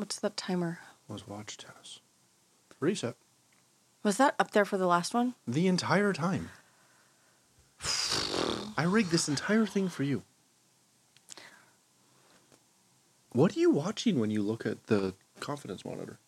What's 0.00 0.18
that 0.20 0.34
timer? 0.34 0.78
was 1.08 1.28
watch 1.28 1.58
tennis. 1.58 2.00
Reset. 2.80 3.16
Was 4.02 4.16
that 4.16 4.34
up 4.38 4.52
there 4.52 4.64
for 4.64 4.78
the 4.78 4.86
last 4.86 5.12
one? 5.12 5.34
The 5.46 5.66
entire 5.66 6.14
time. 6.14 6.48
I 8.78 8.84
rigged 8.84 9.10
this 9.10 9.28
entire 9.28 9.66
thing 9.66 9.90
for 9.90 10.02
you. 10.02 10.22
What 13.32 13.54
are 13.54 13.60
you 13.60 13.68
watching 13.70 14.18
when 14.18 14.30
you 14.30 14.40
look 14.42 14.64
at 14.64 14.86
the 14.86 15.12
confidence 15.40 15.84
monitor? 15.84 16.18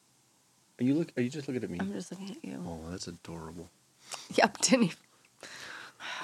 Are 0.79 0.85
you 0.85 0.93
look? 0.93 1.11
Are 1.17 1.23
you 1.23 1.31
just 1.31 1.49
looking 1.49 1.65
at 1.65 1.71
me? 1.71 1.79
I'm 1.81 1.95
just 1.95 2.11
looking 2.11 2.31
at 2.31 2.45
you. 2.45 2.63
Oh, 2.67 2.91
that's 2.91 3.09
adorable. 3.09 3.71
Yep, 4.35 4.59
didn't 4.59 4.85
even. 4.85 4.97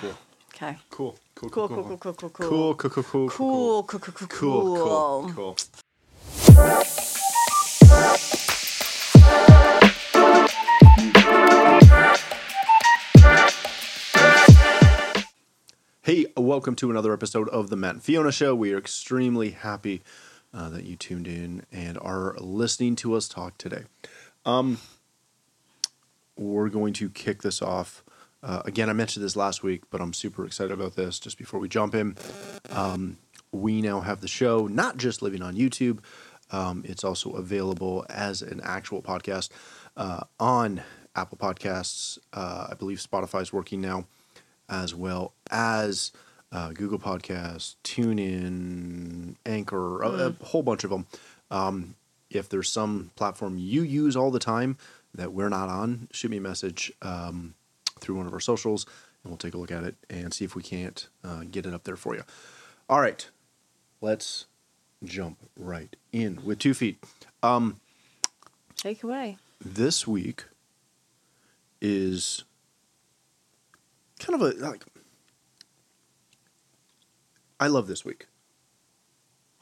Cool. 0.01 0.19
Okay. 0.55 0.77
Cool. 0.91 1.19
Cool. 1.35 1.49
Cool, 1.49 1.69
cool, 1.69 1.85
cool, 1.85 1.97
cool, 1.97 2.13
cool, 2.13 2.29
cool. 2.29 2.49
Cool. 2.49 2.75
Cool. 2.75 2.91
Cool. 2.91 3.03
Cool. 3.03 3.29
Cool, 3.31 3.83
cool, 3.85 4.01
cool, 4.01 4.29
cool, 4.29 4.77
Cool. 4.77 5.33
Cool. 5.35 5.57
cool. 5.57 6.97
Welcome 16.41 16.77
to 16.77 16.89
another 16.89 17.13
episode 17.13 17.49
of 17.49 17.69
the 17.69 17.77
Matt 17.77 17.95
and 17.95 18.03
Fiona 18.03 18.31
Show. 18.31 18.55
We 18.55 18.73
are 18.73 18.79
extremely 18.79 19.51
happy 19.51 20.03
uh, 20.55 20.69
that 20.69 20.85
you 20.85 20.95
tuned 20.95 21.27
in 21.27 21.65
and 21.73 21.99
are 22.01 22.37
listening 22.39 22.95
to 22.97 23.15
us 23.15 23.27
talk 23.27 23.59
today. 23.59 23.85
Um, 24.47 24.79
we're 26.37 26.69
going 26.69 26.93
to 26.95 27.11
kick 27.11 27.43
this 27.43 27.61
off. 27.61 28.05
Uh, 28.41 28.63
again, 28.65 28.89
I 28.89 28.93
mentioned 28.93 29.25
this 29.25 29.35
last 29.35 29.65
week, 29.65 29.83
but 29.91 30.01
I'm 30.01 30.13
super 30.13 30.47
excited 30.47 30.71
about 30.71 30.95
this. 30.95 31.19
Just 31.19 31.39
before 31.39 31.59
we 31.59 31.69
jump 31.69 31.95
in, 31.95 32.17
um, 32.71 33.19
we 33.51 33.83
now 33.83 34.01
have 34.01 34.21
the 34.21 34.29
show 34.29 34.69
not 34.69 34.97
just 34.97 35.23
living 35.23 35.43
on 35.43 35.57
YouTube, 35.57 35.99
um, 36.53 36.85
it's 36.87 37.03
also 37.03 37.33
available 37.33 38.07
as 38.09 38.43
an 38.43 38.61
actual 38.63 39.03
podcast 39.03 39.51
uh, 39.97 40.21
on 40.39 40.83
Apple 41.17 41.37
Podcasts. 41.37 42.19
Uh, 42.33 42.69
I 42.71 42.75
believe 42.75 42.99
Spotify's 42.99 43.53
working 43.53 43.81
now, 43.81 44.07
as 44.69 44.95
well 44.95 45.35
as 45.51 46.13
uh, 46.53 46.71
Google 46.71 46.99
Podcasts, 46.99 47.77
TuneIn, 47.85 49.37
Anchor, 49.45 50.03
a, 50.03 50.09
a 50.09 50.45
whole 50.45 50.63
bunch 50.63 50.85
of 50.85 50.91
them. 50.91 51.07
Um, 51.51 51.95
if 52.31 52.49
there's 52.49 52.71
some 52.71 53.11
platform 53.17 53.57
you 53.59 53.83
use 53.83 54.17
all 54.17 54.31
the 54.31 54.39
time 54.39 54.77
that 55.15 55.33
we're 55.33 55.49
not 55.49 55.69
on, 55.69 56.09
shoot 56.13 56.31
me 56.31 56.37
a 56.37 56.41
message 56.41 56.93
um, 57.03 57.55
through 58.01 58.17
one 58.17 58.27
of 58.27 58.33
our 58.33 58.41
socials, 58.41 58.87
and 59.23 59.31
we'll 59.31 59.39
take 59.39 59.55
a 59.55 59.59
look 59.59 59.73
at 59.73 59.85
it 59.85 59.97
and 60.11 60.33
see 60.33 60.45
if 60.45 60.55
we 60.55 60.63
can't 60.63 61.09
uh, 61.25 61.43
get 61.51 61.67
it 61.67 61.75
up 61.75 61.85
there 61.85 61.97
for 61.97 62.15
you. 62.15 62.23
All 62.89 63.01
right, 63.01 63.29
let's 64.01 64.47
jump 65.05 65.39
right 65.57 65.95
in 66.13 66.41
with 66.45 66.59
two 66.59 66.75
feet. 66.75 67.03
Take 68.77 69.03
away. 69.03 69.39
This 69.65 70.07
week 70.07 70.45
is 71.81 72.45
kind 74.19 74.41
of 74.41 74.43
a 74.43 74.55
like. 74.65 74.85
I 77.61 77.67
love 77.69 77.87
this 77.89 78.05
week 78.05 78.27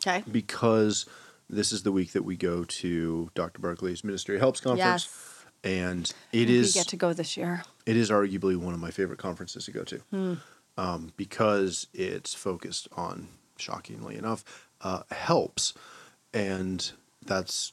Okay. 0.02 0.22
because 0.30 1.06
this 1.48 1.72
is 1.72 1.82
the 1.82 1.92
week 1.92 2.12
that 2.12 2.24
we 2.24 2.36
go 2.36 2.64
to 2.64 3.30
Dr. 3.34 3.60
Barkley's 3.60 4.04
Ministry 4.04 4.34
of 4.36 4.40
Helps 4.40 4.60
conference, 4.60 5.04
Yes. 5.04 5.44
and 5.64 6.12
it 6.32 6.48
we 6.48 6.56
is 6.56 6.74
get 6.74 6.88
to 6.88 6.96
go 6.96 7.12
this 7.12 7.36
year. 7.36 7.62
it 7.86 7.96
is 7.96 8.10
arguably 8.10 8.56
one 8.56 8.74
of 8.74 8.80
my 8.80 8.90
favorite 8.90 9.18
conferences 9.18 9.64
to 9.64 9.70
go 9.70 9.84
to 9.84 10.38
um, 10.76 11.12
because 11.16 11.86
it's 11.94 12.34
focused 12.34 12.88
on, 12.96 13.28
shockingly 13.56 14.16
enough, 14.16 14.44
uh, 14.82 15.02
helps, 15.10 15.72
and 16.34 16.92
that's 17.24 17.72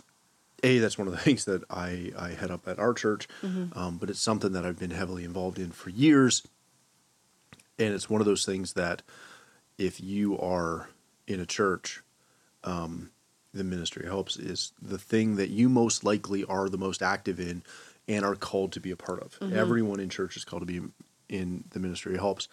a 0.64 0.78
that's 0.80 0.98
one 0.98 1.08
of 1.08 1.14
the 1.14 1.20
things 1.28 1.44
that 1.46 1.64
I 1.70 2.14
I 2.18 2.30
head 2.30 2.50
up 2.52 2.68
at 2.68 2.80
our 2.80 2.94
church, 2.94 3.28
um, 3.44 3.98
but 4.00 4.10
it's 4.10 4.22
something 4.22 4.54
that 4.54 4.66
I've 4.66 4.80
been 4.80 4.92
heavily 4.92 5.26
involved 5.26 5.60
in 5.60 5.72
for 5.72 5.90
years, 5.90 6.48
and 7.78 7.94
it's 7.94 8.10
one 8.10 8.22
of 8.22 8.26
those 8.26 8.46
things 8.46 8.74
that 8.74 9.02
if 9.78 10.02
you 10.02 10.38
are 10.40 10.90
in 11.28 11.40
a 11.40 11.46
church 11.46 12.02
um, 12.64 13.10
the 13.54 13.64
ministry 13.64 14.06
helps 14.06 14.38
is 14.38 14.72
the 14.82 14.98
thing 14.98 15.36
that 15.36 15.50
you 15.50 15.70
most 15.70 16.04
likely 16.04 16.44
are 16.46 16.70
the 16.70 16.78
most 16.78 17.02
active 17.02 17.40
in 17.40 17.64
and 18.08 18.26
are 18.26 18.36
called 18.36 18.72
to 18.74 18.80
be 18.80 18.92
a 18.92 18.96
part 18.96 19.22
of. 19.22 19.38
Everyone 19.54 20.00
in 20.00 20.10
church 20.10 20.36
is 20.36 20.44
called 20.44 20.62
to 20.62 20.66
be 20.66 20.82
in 21.30 21.64
the 21.70 21.80
ministry 21.80 22.16
helps. 22.18 22.48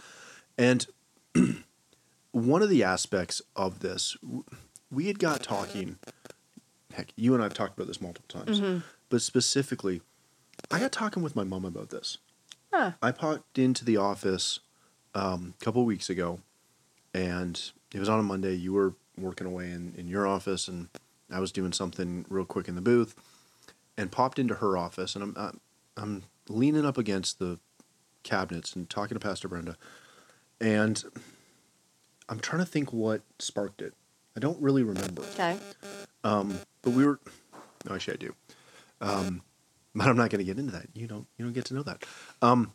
And 0.58 0.86
one 2.32 2.62
of 2.62 2.68
the 2.68 2.84
aspects 2.84 3.42
of 3.56 3.80
this, 3.80 4.16
we 4.90 5.06
had 5.06 5.18
got 5.18 5.42
talking, 5.42 5.98
heck, 6.92 7.08
you 7.16 7.34
and 7.34 7.42
I 7.42 7.46
have 7.46 7.54
talked 7.54 7.76
about 7.76 7.86
this 7.88 8.00
multiple 8.00 8.42
times, 8.44 8.82
but 9.08 9.22
specifically, 9.22 10.02
I 10.70 10.78
got 10.78 10.92
talking 10.92 11.22
with 11.22 11.34
my 11.34 11.44
mom 11.44 11.64
about 11.64 11.90
this. 11.90 12.18
Huh. 12.72 12.92
I 13.02 13.10
popped 13.10 13.58
into 13.58 13.84
the 13.84 13.96
office 13.96 14.60
um, 15.14 15.54
a 15.60 15.64
couple 15.64 15.84
weeks 15.84 16.08
ago, 16.10 16.40
and 17.14 17.60
it 17.94 17.98
was 17.98 18.08
on 18.08 18.20
a 18.20 18.22
Monday. 18.22 18.54
You 18.54 18.72
were 18.72 18.94
working 19.18 19.46
away 19.46 19.70
in, 19.70 19.94
in 19.96 20.08
your 20.08 20.26
office, 20.26 20.68
and 20.68 20.88
I 21.30 21.40
was 21.40 21.52
doing 21.52 21.72
something 21.72 22.24
real 22.28 22.44
quick 22.44 22.68
in 22.68 22.74
the 22.74 22.80
booth, 22.80 23.14
and 23.96 24.10
popped 24.10 24.38
into 24.38 24.54
her 24.54 24.76
office, 24.76 25.14
and 25.14 25.22
I'm 25.22 25.34
I'm, 25.36 25.60
I'm 25.96 26.22
leaning 26.48 26.84
up 26.84 26.98
against 26.98 27.38
the 27.38 27.58
cabinets 28.22 28.74
and 28.74 28.88
talking 28.88 29.14
to 29.14 29.20
Pastor 29.20 29.48
Brenda, 29.48 29.76
and 30.60 31.02
I'm 32.28 32.40
trying 32.40 32.60
to 32.60 32.66
think 32.66 32.92
what 32.92 33.22
sparked 33.38 33.82
it. 33.82 33.94
I 34.36 34.40
don't 34.40 34.60
really 34.62 34.82
remember. 34.82 35.22
Okay. 35.34 35.58
Um, 36.22 36.58
but 36.82 36.90
we 36.92 37.04
were. 37.04 37.18
No, 37.88 37.94
actually, 37.94 38.14
I 38.14 38.16
do. 38.18 38.34
Um, 39.00 39.42
but 39.94 40.06
I'm 40.06 40.16
not 40.16 40.30
going 40.30 40.38
to 40.38 40.44
get 40.44 40.58
into 40.58 40.72
that. 40.72 40.86
You 40.94 41.06
don't. 41.06 41.26
You 41.36 41.44
don't 41.44 41.54
get 41.54 41.64
to 41.66 41.74
know 41.74 41.82
that. 41.82 42.04
Um, 42.40 42.72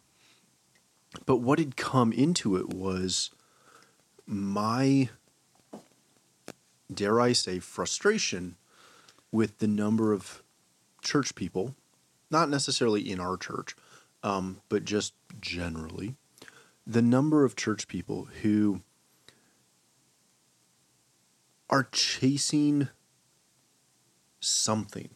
but 1.26 1.38
what 1.38 1.60
had 1.60 1.78
come 1.78 2.12
into 2.12 2.58
it 2.58 2.74
was 2.74 3.32
my, 4.26 5.10
dare 6.94 7.20
I 7.22 7.34
say, 7.34 7.60
frustration 7.60 8.56
with 9.32 9.60
the 9.60 9.68
number 9.68 10.14
of 10.14 10.44
church 11.02 11.36
people, 11.36 11.76
not 12.32 12.50
necessarily 12.50 13.10
in 13.10 13.20
our 13.20 13.38
church, 13.38 13.76
um, 14.24 14.62
but 14.70 14.86
just 14.86 15.14
generally, 15.40 16.16
the 16.88 17.02
number 17.02 17.44
of 17.44 17.56
church 17.56 17.88
people 17.88 18.28
who 18.42 18.82
are 21.70 21.88
chasing 21.92 22.90
something. 24.40 25.10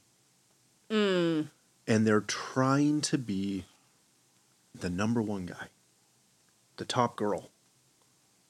And 1.87 2.05
they're 2.07 2.21
trying 2.21 3.01
to 3.01 3.17
be 3.17 3.65
the 4.73 4.89
number 4.89 5.21
one 5.21 5.47
guy 5.47 5.67
the 6.77 6.85
top 6.85 7.17
girl 7.17 7.49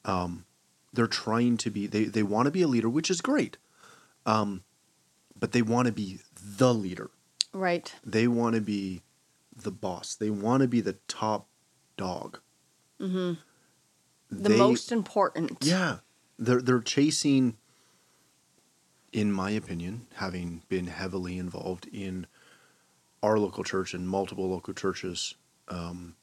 um, 0.06 0.46
they're 0.94 1.08
trying 1.08 1.58
to 1.58 1.70
be 1.70 1.88
they, 1.88 2.06
they 2.06 2.24
want 2.24 2.46
to 2.46 2.52
be 2.52 2.62
a 2.62 2.68
leader 2.68 2.90
which 2.90 3.10
is 3.10 3.22
great 3.22 3.58
um, 4.26 4.64
but 5.40 5.52
they 5.52 5.62
want 5.62 5.86
to 5.86 5.92
be 5.92 6.20
the 6.36 6.74
leader 6.74 7.10
Right. 7.54 7.94
they 8.06 8.28
want 8.28 8.56
to 8.56 8.62
be 8.62 9.02
the 9.56 9.72
boss 9.72 10.16
they 10.16 10.30
want 10.30 10.62
to 10.62 10.68
be 10.68 10.82
the 10.82 10.98
top 11.08 11.48
dog 11.98 12.40
The 13.00 13.38
They- 14.30 14.58
most 14.58 14.92
important. 14.92 15.58
yeah, 15.62 16.00
they're 16.38 16.62
they're 16.62 16.82
chasing. 16.82 17.58
In 19.12 19.32
my 19.32 19.50
opinion, 19.50 20.06
having 20.16 20.62
been 20.70 20.86
heavily 20.86 21.38
involved 21.40 21.88
in 21.88 22.28
our 23.24 23.40
local 23.40 23.64
church 23.64 23.96
and 23.96 24.08
multiple 24.08 24.48
local 24.50 24.74
churches 24.76 25.34
um, 25.68 26.16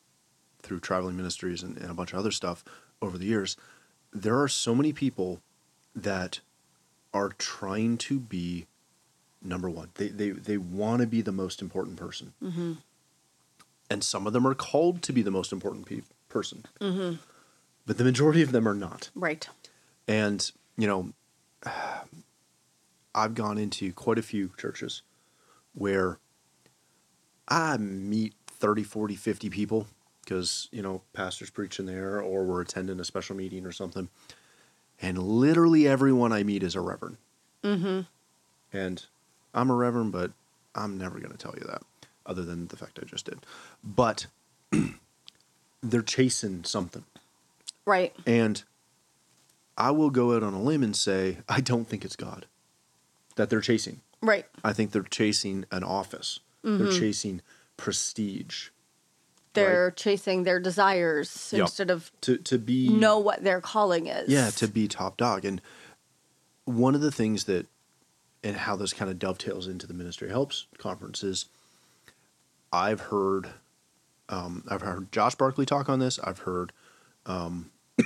through 0.62 0.78
traveling 0.80 1.16
ministries 1.16 1.64
and, 1.64 1.76
and 1.78 1.90
a 1.90 1.94
bunch 1.94 2.12
of 2.12 2.18
other 2.20 2.30
stuff 2.30 2.64
over 3.02 3.18
the 3.18 3.24
years, 3.26 3.56
there 4.12 4.40
are 4.40 4.48
so 4.48 4.74
many 4.74 4.92
people 4.92 5.40
that 5.94 6.40
are 7.12 7.30
trying 7.30 7.96
to 7.98 8.18
be 8.20 8.66
number 9.42 9.70
one. 9.70 9.90
They 9.94 10.08
they 10.08 10.30
they 10.30 10.58
want 10.58 11.00
to 11.00 11.06
be 11.06 11.20
the 11.22 11.32
most 11.32 11.62
important 11.62 11.96
person, 11.96 12.32
mm-hmm. 12.42 12.72
and 13.90 14.04
some 14.04 14.26
of 14.26 14.32
them 14.32 14.46
are 14.46 14.54
called 14.54 15.02
to 15.02 15.12
be 15.12 15.22
the 15.22 15.30
most 15.30 15.52
important 15.52 15.86
pe- 15.86 16.02
person, 16.28 16.64
mm-hmm. 16.80 17.16
but 17.86 17.98
the 17.98 18.04
majority 18.04 18.42
of 18.42 18.52
them 18.52 18.68
are 18.68 18.74
not. 18.74 19.10
Right. 19.14 19.48
And, 20.08 20.50
you 20.76 20.86
know, 20.86 21.12
I've 23.14 23.34
gone 23.34 23.58
into 23.58 23.92
quite 23.92 24.18
a 24.18 24.22
few 24.22 24.50
churches 24.56 25.02
where 25.74 26.18
I 27.48 27.76
meet 27.76 28.34
30, 28.46 28.82
40, 28.82 29.16
50 29.16 29.50
people 29.50 29.86
because, 30.26 30.68
you 30.72 30.82
know, 30.82 31.02
pastors 31.12 31.50
preaching 31.50 31.86
there 31.86 32.20
or 32.20 32.44
we're 32.44 32.60
attending 32.60 32.98
a 32.98 33.04
special 33.04 33.36
meeting 33.36 33.64
or 33.64 33.72
something. 33.72 34.08
And 35.00 35.18
literally 35.18 35.86
everyone 35.86 36.32
I 36.32 36.42
meet 36.42 36.64
is 36.64 36.74
a 36.74 36.80
reverend. 36.80 37.16
Mm-hmm. 37.62 38.00
And 38.76 39.06
I'm 39.54 39.70
a 39.70 39.74
reverend, 39.74 40.10
but 40.12 40.32
I'm 40.74 40.98
never 40.98 41.20
going 41.20 41.30
to 41.30 41.38
tell 41.38 41.54
you 41.56 41.64
that 41.68 41.82
other 42.26 42.44
than 42.44 42.66
the 42.66 42.76
fact 42.76 42.98
I 43.00 43.04
just 43.06 43.26
did. 43.26 43.38
But 43.84 44.26
they're 45.82 46.02
chasing 46.02 46.64
something. 46.64 47.04
Right. 47.86 48.12
And 48.26 48.64
I 49.78 49.92
will 49.92 50.10
go 50.10 50.34
out 50.34 50.42
on 50.42 50.54
a 50.54 50.62
limb 50.62 50.82
and 50.82 50.96
say, 50.96 51.38
I 51.48 51.60
don't 51.60 51.86
think 51.86 52.04
it's 52.04 52.16
God 52.16 52.46
that 53.36 53.48
they're 53.48 53.60
chasing. 53.60 54.00
Right. 54.20 54.46
I 54.64 54.72
think 54.72 54.90
they're 54.90 55.02
chasing 55.02 55.66
an 55.70 55.84
office. 55.84 56.40
Mm-hmm. 56.64 56.82
They're 56.82 56.92
chasing 56.92 57.42
prestige. 57.76 58.70
They're 59.56 59.90
chasing 59.90 60.44
their 60.44 60.60
desires 60.60 61.50
Yep. 61.52 61.60
instead 61.62 61.90
of 61.90 62.10
To 62.22 62.36
to 62.38 62.58
be 62.58 62.88
know 62.88 63.18
what 63.18 63.42
their 63.42 63.60
calling 63.60 64.06
is. 64.06 64.28
Yeah, 64.28 64.50
to 64.50 64.68
be 64.68 64.86
top 64.88 65.16
dog. 65.16 65.44
And 65.44 65.60
one 66.64 66.94
of 66.94 67.00
the 67.00 67.10
things 67.12 67.44
that, 67.44 67.66
and 68.44 68.56
how 68.56 68.76
this 68.76 68.92
kind 68.92 69.10
of 69.10 69.18
dovetails 69.18 69.66
into 69.66 69.86
the 69.86 69.94
Ministry 69.94 70.28
Helps 70.28 70.66
conferences. 70.78 71.46
I've 72.72 73.00
heard, 73.00 73.48
um, 74.28 74.64
I've 74.68 74.82
heard 74.82 75.10
Josh 75.12 75.34
Barkley 75.36 75.64
talk 75.66 75.88
on 75.88 75.98
this. 75.98 76.18
I've 76.18 76.40
heard 76.40 76.72
um, 77.24 77.70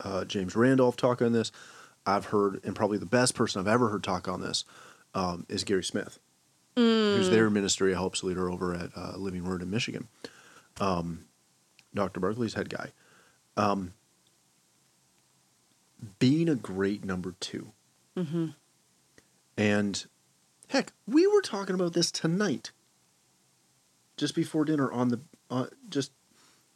uh, 0.00 0.24
James 0.24 0.56
Randolph 0.56 0.96
talk 0.96 1.22
on 1.22 1.32
this. 1.32 1.52
I've 2.06 2.26
heard, 2.26 2.60
and 2.64 2.74
probably 2.74 2.98
the 2.98 3.06
best 3.06 3.34
person 3.34 3.60
I've 3.60 3.68
ever 3.68 3.88
heard 3.90 4.02
talk 4.04 4.28
on 4.28 4.40
this 4.40 4.64
um, 5.14 5.44
is 5.48 5.64
Gary 5.64 5.84
Smith, 5.84 6.18
who's 6.74 7.30
their 7.30 7.50
Ministry 7.50 7.92
Helps 7.94 8.22
leader 8.22 8.50
over 8.50 8.74
at 8.74 8.90
uh, 8.96 9.12
Living 9.16 9.44
Word 9.44 9.60
in 9.62 9.70
Michigan. 9.70 10.08
Um, 10.80 11.24
Dr. 11.94 12.20
Barkley's 12.20 12.54
head 12.54 12.68
guy 12.68 12.90
being 16.18 16.48
a 16.48 16.54
great 16.54 17.04
number 17.04 17.34
2 17.40 17.72
And 19.56 20.06
heck, 20.68 20.92
we 21.06 21.26
were 21.26 21.40
talking 21.40 21.74
about 21.74 21.92
this 21.94 22.10
tonight, 22.10 22.72
just 24.16 24.34
before 24.34 24.64
dinner 24.64 24.90
on 24.90 25.08
the 25.08 25.20
uh, 25.50 25.66
just. 25.88 26.12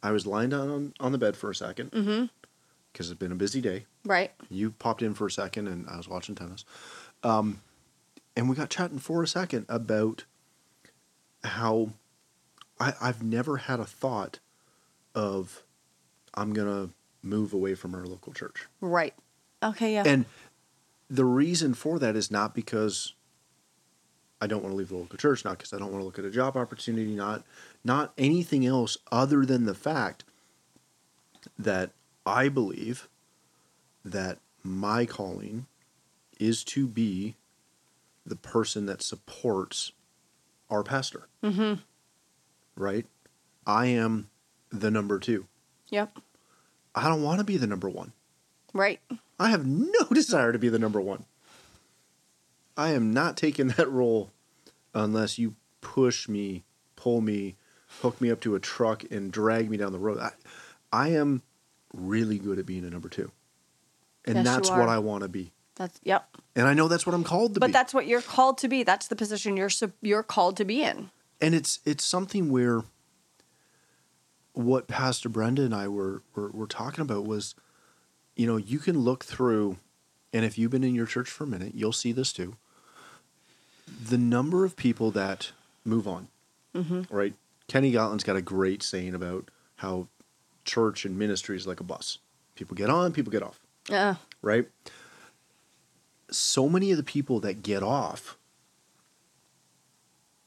I 0.03 0.11
was 0.11 0.25
lying 0.25 0.49
down 0.49 0.69
on, 0.69 0.93
on 0.99 1.11
the 1.11 1.19
bed 1.19 1.37
for 1.37 1.51
a 1.51 1.55
second 1.55 1.91
because 2.91 3.11
it's 3.11 3.19
been 3.19 3.31
a 3.31 3.35
busy 3.35 3.61
day. 3.61 3.85
Right. 4.03 4.31
You 4.49 4.71
popped 4.71 5.03
in 5.03 5.13
for 5.13 5.27
a 5.27 5.31
second, 5.31 5.67
and 5.67 5.87
I 5.87 5.97
was 5.97 6.07
watching 6.07 6.33
tennis. 6.33 6.65
Um, 7.21 7.61
and 8.35 8.49
we 8.49 8.55
got 8.55 8.71
chatting 8.71 8.97
for 8.97 9.21
a 9.21 9.27
second 9.27 9.65
about 9.69 10.25
how 11.43 11.91
I, 12.81 12.93
I've 12.99 13.21
never 13.21 13.57
had 13.57 13.79
a 13.79 13.85
thought 13.85 14.39
of 15.13 15.63
I'm 16.33 16.53
gonna 16.53 16.89
move 17.21 17.53
away 17.53 17.75
from 17.75 17.93
our 17.93 18.05
local 18.05 18.33
church. 18.33 18.67
Right. 18.79 19.13
Okay. 19.61 19.93
Yeah. 19.93 20.03
And 20.05 20.25
the 21.09 21.25
reason 21.25 21.73
for 21.73 21.99
that 21.99 22.15
is 22.15 22.31
not 22.31 22.55
because 22.55 23.13
I 24.41 24.47
don't 24.47 24.63
want 24.63 24.73
to 24.73 24.77
leave 24.77 24.89
the 24.89 24.95
local 24.95 25.17
church, 25.17 25.45
not 25.45 25.59
because 25.59 25.73
I 25.73 25.77
don't 25.77 25.91
want 25.91 26.01
to 26.01 26.05
look 26.05 26.17
at 26.17 26.25
a 26.25 26.31
job 26.31 26.57
opportunity, 26.57 27.13
not 27.13 27.43
not 27.83 28.13
anything 28.17 28.65
else 28.65 28.97
other 29.11 29.45
than 29.45 29.65
the 29.65 29.75
fact 29.75 30.23
that 31.59 31.91
I 32.25 32.49
believe 32.49 33.07
that 34.03 34.39
my 34.63 35.05
calling 35.05 35.67
is 36.39 36.63
to 36.63 36.87
be 36.87 37.35
the 38.25 38.35
person 38.35 38.87
that 38.87 39.03
supports 39.03 39.91
our 40.69 40.83
pastor. 40.83 41.27
mm-hmm. 41.43 41.75
Right? 42.75 43.05
I 43.65 43.87
am 43.87 44.29
the 44.71 44.91
number 44.91 45.19
two. 45.19 45.47
Yep. 45.89 46.17
I 46.95 47.07
don't 47.07 47.23
want 47.23 47.39
to 47.39 47.43
be 47.45 47.57
the 47.57 47.67
number 47.67 47.89
one. 47.89 48.13
Right. 48.73 48.99
I 49.39 49.49
have 49.49 49.65
no 49.65 50.05
desire 50.13 50.51
to 50.51 50.59
be 50.59 50.69
the 50.69 50.79
number 50.79 51.01
one. 51.01 51.25
I 52.77 52.91
am 52.91 53.13
not 53.13 53.37
taking 53.37 53.67
that 53.69 53.91
role 53.91 54.31
unless 54.93 55.37
you 55.37 55.55
push 55.81 56.27
me, 56.29 56.63
pull 56.95 57.21
me, 57.21 57.55
hook 58.01 58.19
me 58.21 58.31
up 58.31 58.39
to 58.41 58.55
a 58.55 58.59
truck, 58.59 59.03
and 59.11 59.31
drag 59.31 59.69
me 59.69 59.77
down 59.77 59.91
the 59.91 59.99
road. 59.99 60.19
I, 60.19 60.31
I 60.91 61.09
am 61.09 61.41
really 61.93 62.39
good 62.39 62.59
at 62.59 62.65
being 62.65 62.85
a 62.85 62.89
number 62.89 63.09
two. 63.09 63.31
And 64.25 64.35
Yes, 64.37 64.45
that's 64.45 64.69
what. 64.69 64.87
I 64.87 64.99
want 64.99 65.23
to 65.23 65.29
be. 65.29 65.51
That's 65.75 65.99
yep. 66.03 66.27
And 66.55 66.67
I 66.67 66.73
know 66.73 66.87
that's 66.87 67.05
what 67.05 67.13
I'm 67.15 67.23
called 67.23 67.55
to 67.55 67.59
But 67.59 67.67
be. 67.67 67.71
that's 67.73 67.93
what 67.93 68.05
you're 68.05 68.21
called 68.21 68.57
to 68.59 68.67
be. 68.67 68.83
That's 68.83 69.07
the 69.07 69.15
position 69.15 69.57
you're 69.57 69.69
you're 70.01 70.23
called 70.23 70.57
to 70.57 70.65
be 70.65 70.83
in. 70.83 71.09
And 71.41 71.55
it's 71.55 71.79
it's 71.85 72.03
something 72.03 72.49
where 72.49 72.83
what 74.53 74.87
Pastor 74.87 75.29
Brenda 75.29 75.63
and 75.63 75.73
I 75.73 75.87
were, 75.87 76.21
were 76.35 76.49
were 76.51 76.67
talking 76.67 77.01
about 77.01 77.25
was, 77.25 77.55
you 78.35 78.45
know, 78.45 78.57
you 78.57 78.79
can 78.79 78.99
look 78.99 79.23
through, 79.23 79.77
and 80.33 80.45
if 80.45 80.57
you've 80.57 80.71
been 80.71 80.83
in 80.83 80.95
your 80.95 81.05
church 81.05 81.29
for 81.29 81.45
a 81.45 81.47
minute, 81.47 81.73
you'll 81.75 81.93
see 81.93 82.11
this 82.11 82.33
too. 82.33 82.55
The 84.03 84.17
number 84.17 84.65
of 84.65 84.75
people 84.75 85.11
that 85.11 85.51
move 85.83 86.07
on, 86.07 86.27
mm-hmm. 86.75 87.03
right? 87.13 87.33
Kenny 87.67 87.91
Gotland's 87.91 88.23
got 88.23 88.35
a 88.35 88.41
great 88.41 88.83
saying 88.83 89.15
about 89.15 89.49
how 89.77 90.07
church 90.65 91.05
and 91.05 91.17
ministry 91.17 91.55
is 91.55 91.65
like 91.65 91.79
a 91.79 91.83
bus. 91.83 92.17
People 92.55 92.75
get 92.75 92.89
on, 92.89 93.13
people 93.13 93.31
get 93.31 93.41
off 93.41 93.59
Yeah. 93.89 94.15
right? 94.41 94.67
So 96.29 96.69
many 96.69 96.91
of 96.91 96.97
the 96.97 97.03
people 97.03 97.39
that 97.41 97.63
get 97.63 97.81
off, 97.81 98.37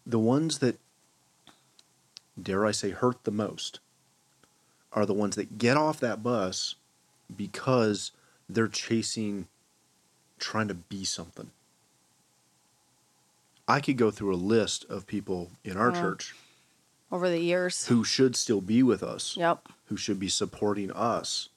the 0.07 0.19
ones 0.19 0.59
that, 0.59 0.79
dare 2.41 2.67
I 2.67 2.73
say, 2.73 2.91
hurt 2.91 3.25
the 3.25 3.31
most, 3.31 3.81
are 4.93 5.07
the 5.07 5.15
ones 5.15 5.37
that 5.37 5.59
get 5.59 5.77
off 5.77 6.01
that 6.01 6.23
bus 6.23 6.75
because 7.37 8.13
they're 8.49 8.69
chasing, 8.69 9.47
trying 10.39 10.69
to 10.69 10.75
be 10.75 11.05
something. 11.05 11.51
I 13.67 13.81
could 13.81 13.97
go 13.97 14.11
through 14.11 14.35
a 14.35 14.37
list 14.37 14.85
of 14.91 15.07
people 15.07 15.51
in 15.65 15.77
our 15.77 15.91
Wow. 15.91 16.01
church 16.01 16.35
Over 17.11 17.31
the 17.31 17.41
years. 17.41 17.87
who 17.87 18.05
should 18.05 18.37
still 18.37 18.61
be 18.61 18.83
with 18.83 19.03
us 19.03 19.37
Yep. 19.37 19.69
who 19.87 19.97
should 19.97 20.19
be 20.21 20.29
supporting 20.29 20.91
us 20.91 21.49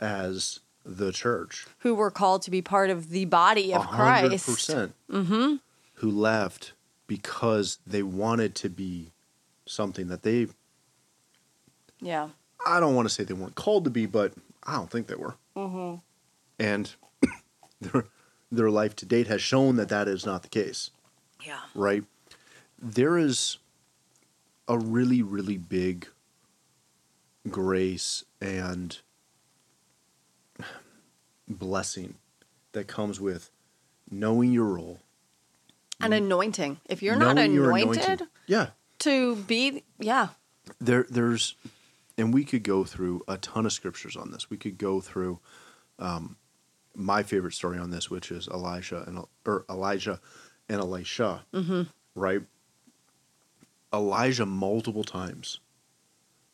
as 0.00 0.60
the 0.84 1.12
church. 1.12 1.66
Who 1.80 1.94
were 1.94 2.10
called 2.10 2.42
to 2.42 2.50
be 2.50 2.60
part 2.60 2.90
of 2.90 3.10
the 3.10 3.24
body 3.24 3.72
of 3.72 3.82
A 3.82 3.84
hundred 3.86 4.28
Christ. 4.30 4.46
percent. 4.46 4.94
Mm-hmm. 5.08 5.56
Who 5.94 6.10
left 6.10 6.72
because 7.06 7.78
they 7.86 8.02
wanted 8.02 8.54
to 8.56 8.68
be 8.68 9.11
something 9.66 10.08
that 10.08 10.22
they, 10.22 10.48
Yeah. 12.00 12.30
I 12.64 12.78
don't 12.80 12.94
want 12.94 13.08
to 13.08 13.14
say 13.14 13.24
they 13.24 13.34
weren't 13.34 13.54
called 13.56 13.84
to 13.84 13.90
be, 13.90 14.06
but 14.06 14.32
I 14.62 14.76
don't 14.76 14.90
think 14.90 15.08
they 15.08 15.16
were. 15.16 15.34
Mm-hmm. 15.56 15.96
And 16.58 16.94
their, 17.80 18.04
their 18.52 18.70
life 18.70 18.94
to 18.96 19.06
date 19.06 19.26
has 19.26 19.42
shown 19.42 19.76
that 19.76 19.88
that 19.88 20.06
is 20.08 20.24
not 20.24 20.42
the 20.42 20.48
case. 20.48 20.90
Yeah. 21.44 21.58
right? 21.74 22.04
There 22.78 23.18
is 23.18 23.58
a 24.68 24.78
really, 24.78 25.22
really 25.22 25.58
big 25.58 26.06
grace 27.50 28.24
and 28.40 28.96
blessing 31.48 32.14
that 32.72 32.86
comes 32.86 33.20
with 33.20 33.50
knowing 34.10 34.52
your 34.52 34.66
role. 34.66 35.00
An 36.00 36.12
anointing. 36.12 36.80
If 36.88 37.02
you're 37.02 37.16
not 37.16 37.38
anointed 37.38 38.22
Yeah. 38.46 38.68
To 39.02 39.36
be, 39.36 39.84
yeah. 39.98 40.28
There 40.80 41.06
there's 41.08 41.54
and 42.18 42.32
we 42.34 42.44
could 42.44 42.62
go 42.62 42.84
through 42.84 43.22
a 43.28 43.36
ton 43.38 43.66
of 43.66 43.72
scriptures 43.72 44.16
on 44.16 44.30
this. 44.30 44.48
We 44.50 44.56
could 44.56 44.78
go 44.78 45.00
through 45.00 45.38
um, 45.98 46.36
my 46.94 47.22
favorite 47.22 47.54
story 47.54 47.78
on 47.78 47.90
this, 47.90 48.10
which 48.10 48.30
is 48.30 48.48
Elisha 48.48 49.04
and 49.06 49.24
or 49.46 49.64
Elijah 49.70 50.20
and 50.68 50.80
Elisha, 50.80 51.44
Mm-hmm. 51.52 51.82
right? 52.14 52.42
Elijah 53.92 54.46
multiple 54.46 55.04
times 55.04 55.60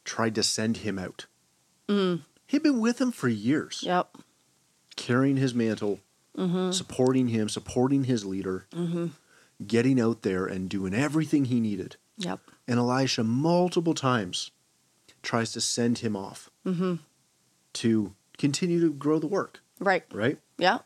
tried 0.04 0.34
to 0.34 0.42
send 0.42 0.78
him 0.78 0.98
out. 0.98 1.26
Mm. 1.88 2.22
He'd 2.46 2.62
been 2.62 2.80
with 2.80 3.00
him 3.00 3.12
for 3.12 3.28
years, 3.28 3.82
Yep. 3.84 4.16
carrying 4.96 5.36
his 5.36 5.54
mantle, 5.54 6.00
Mm-hmm. 6.36 6.70
supporting 6.70 7.28
him, 7.28 7.48
supporting 7.48 8.04
his 8.04 8.24
leader, 8.24 8.66
Mm-hmm. 8.72 9.06
getting 9.66 10.00
out 10.00 10.22
there 10.22 10.46
and 10.46 10.68
doing 10.68 10.94
everything 10.94 11.46
he 11.46 11.60
needed. 11.60 11.96
Yep. 12.18 12.40
And 12.66 12.78
Elisha 12.78 13.24
multiple 13.24 13.94
times 13.94 14.50
tries 15.22 15.52
to 15.52 15.60
send 15.60 15.98
him 15.98 16.14
off 16.16 16.50
Mm-hmm. 16.66 16.96
to 17.74 18.14
continue 18.36 18.80
to 18.80 18.92
grow 18.92 19.18
the 19.18 19.26
work, 19.26 19.60
Right. 19.80 20.04
right? 20.12 20.38
Yeah. 20.58 20.78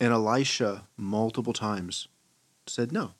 And 0.00 0.12
Elisha 0.12 0.84
multiple 0.96 1.52
times 1.52 2.08
said, 2.66 2.92
No. 2.92 3.12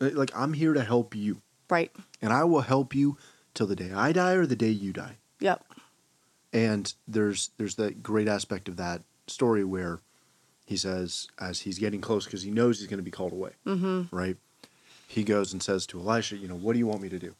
Like, 0.00 0.30
I'm 0.36 0.52
here 0.52 0.74
to 0.74 0.82
help 0.82 1.14
you, 1.14 1.40
Right. 1.70 1.90
and 2.20 2.32
I 2.32 2.44
will 2.44 2.60
help 2.62 2.94
you 2.94 3.16
till 3.54 3.66
the 3.66 3.76
day 3.76 3.92
I 3.92 4.12
die 4.12 4.32
or 4.32 4.44
the 4.46 4.56
day 4.56 4.68
you 4.70 4.92
die. 4.92 5.16
Yep. 5.40 5.64
And 6.52 6.92
there's 7.06 7.50
there's 7.56 7.76
that 7.76 8.02
great 8.02 8.28
aspect 8.28 8.68
of 8.68 8.76
that 8.76 9.02
story 9.26 9.64
where 9.64 10.00
he 10.66 10.76
says, 10.76 11.28
as 11.38 11.60
he's 11.60 11.78
getting 11.78 12.00
close, 12.00 12.24
because 12.24 12.42
he 12.42 12.50
knows 12.50 12.78
he's 12.78 12.88
going 12.88 12.98
to 12.98 13.02
be 13.04 13.10
called 13.10 13.32
away, 13.32 13.52
Mm-hmm. 13.66 14.14
right? 14.14 14.36
He 15.06 15.22
goes 15.24 15.52
and 15.52 15.62
says 15.62 15.86
to 15.86 16.00
Elisha, 16.00 16.36
you 16.36 16.48
know, 16.48 16.56
what 16.56 16.72
do 16.72 16.78
you 16.78 16.86
want 16.86 17.00
me 17.00 17.08
to 17.08 17.18
do? 17.18 17.34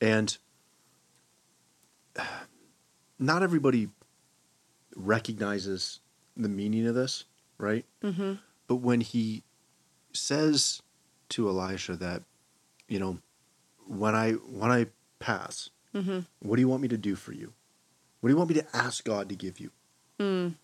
And 0.00 0.36
not 3.18 3.42
everybody 3.42 3.88
recognizes 4.94 6.00
the 6.36 6.48
meaning 6.48 6.86
of 6.86 6.94
this, 6.94 7.24
right? 7.58 7.84
Mm-hmm. 8.02 8.34
But 8.66 8.76
when 8.76 9.00
he 9.00 9.42
says 10.12 10.82
to 11.30 11.48
Elisha 11.48 11.96
that, 11.96 12.22
you 12.88 12.98
know, 12.98 13.18
when 13.86 14.14
I 14.14 14.32
when 14.32 14.70
I 14.70 14.86
pass, 15.18 15.70
Mm-hmm. 15.94 16.18
what 16.40 16.56
do 16.56 16.60
you 16.60 16.68
want 16.68 16.82
me 16.82 16.88
to 16.88 16.98
do 16.98 17.16
for 17.16 17.32
you? 17.32 17.54
What 18.20 18.28
do 18.28 18.32
you 18.34 18.36
want 18.36 18.50
me 18.50 18.56
to 18.56 18.76
ask 18.76 19.02
God 19.04 19.30
to 19.30 19.34
give 19.34 19.58
you? 19.58 19.70
Mm. 20.20 20.54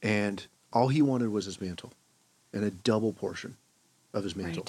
And 0.00 0.46
all 0.72 0.86
he 0.88 1.02
wanted 1.02 1.30
was 1.30 1.46
his 1.46 1.60
mantle 1.60 1.92
and 2.52 2.62
a 2.64 2.70
double 2.70 3.12
portion 3.12 3.56
of 4.18 4.24
his 4.24 4.36
mantle, 4.36 4.66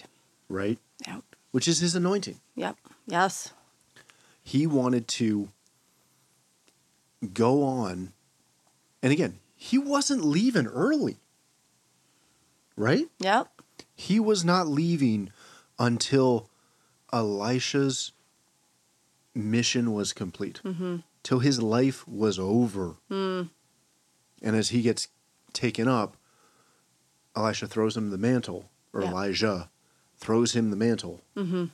right? 0.47 0.79
Yep. 1.05 1.23
Which 1.51 1.67
is 1.67 1.79
his 1.79 1.95
anointing. 1.95 2.39
Yep. 2.55 2.77
Yes. 3.07 3.53
He 4.41 4.65
wanted 4.67 5.07
to 5.09 5.49
go 7.33 7.63
on. 7.63 8.13
And 9.01 9.11
again, 9.11 9.39
he 9.55 9.77
wasn't 9.77 10.23
leaving 10.23 10.67
early, 10.67 11.17
right? 12.77 13.07
Yep. 13.19 13.49
He 13.95 14.19
was 14.19 14.45
not 14.45 14.67
leaving 14.67 15.31
until 15.77 16.49
Elisha's 17.11 18.11
mission 19.35 19.93
was 19.93 20.13
complete, 20.13 20.61
mm-hmm. 20.63 20.97
till 21.23 21.39
his 21.39 21.61
life 21.61 22.07
was 22.07 22.39
over. 22.39 22.95
Mm. 23.09 23.49
And 24.41 24.55
as 24.55 24.69
he 24.69 24.81
gets 24.81 25.07
taken 25.53 25.87
up, 25.87 26.15
Elisha 27.35 27.67
throws 27.67 27.95
him 27.95 28.09
the 28.09 28.17
mantle, 28.17 28.69
or 28.93 29.01
Yeah. 29.01 29.09
Elijah 29.09 29.69
throws 30.17 30.53
him 30.53 30.69
the 30.69 30.75
mantle, 30.75 31.21
mm-hmm. 31.35 31.65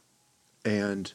and 0.63 1.13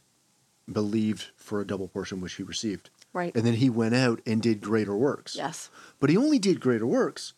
believed 0.71 1.27
for 1.37 1.61
a 1.61 1.67
double 1.67 1.89
portion 1.89 2.21
which 2.21 2.35
he 2.35 2.43
received. 2.43 2.91
Right. 3.13 3.35
And 3.35 3.45
then 3.45 3.55
he 3.55 3.69
went 3.71 3.95
out 3.95 4.21
and 4.27 4.41
did 4.41 4.61
greater 4.61 4.97
works. 4.97 5.35
Yes. 5.37 5.69
But 5.99 6.11
he 6.11 6.17
only 6.17 6.39
did 6.39 6.61
greater 6.61 6.87
works 6.87 7.33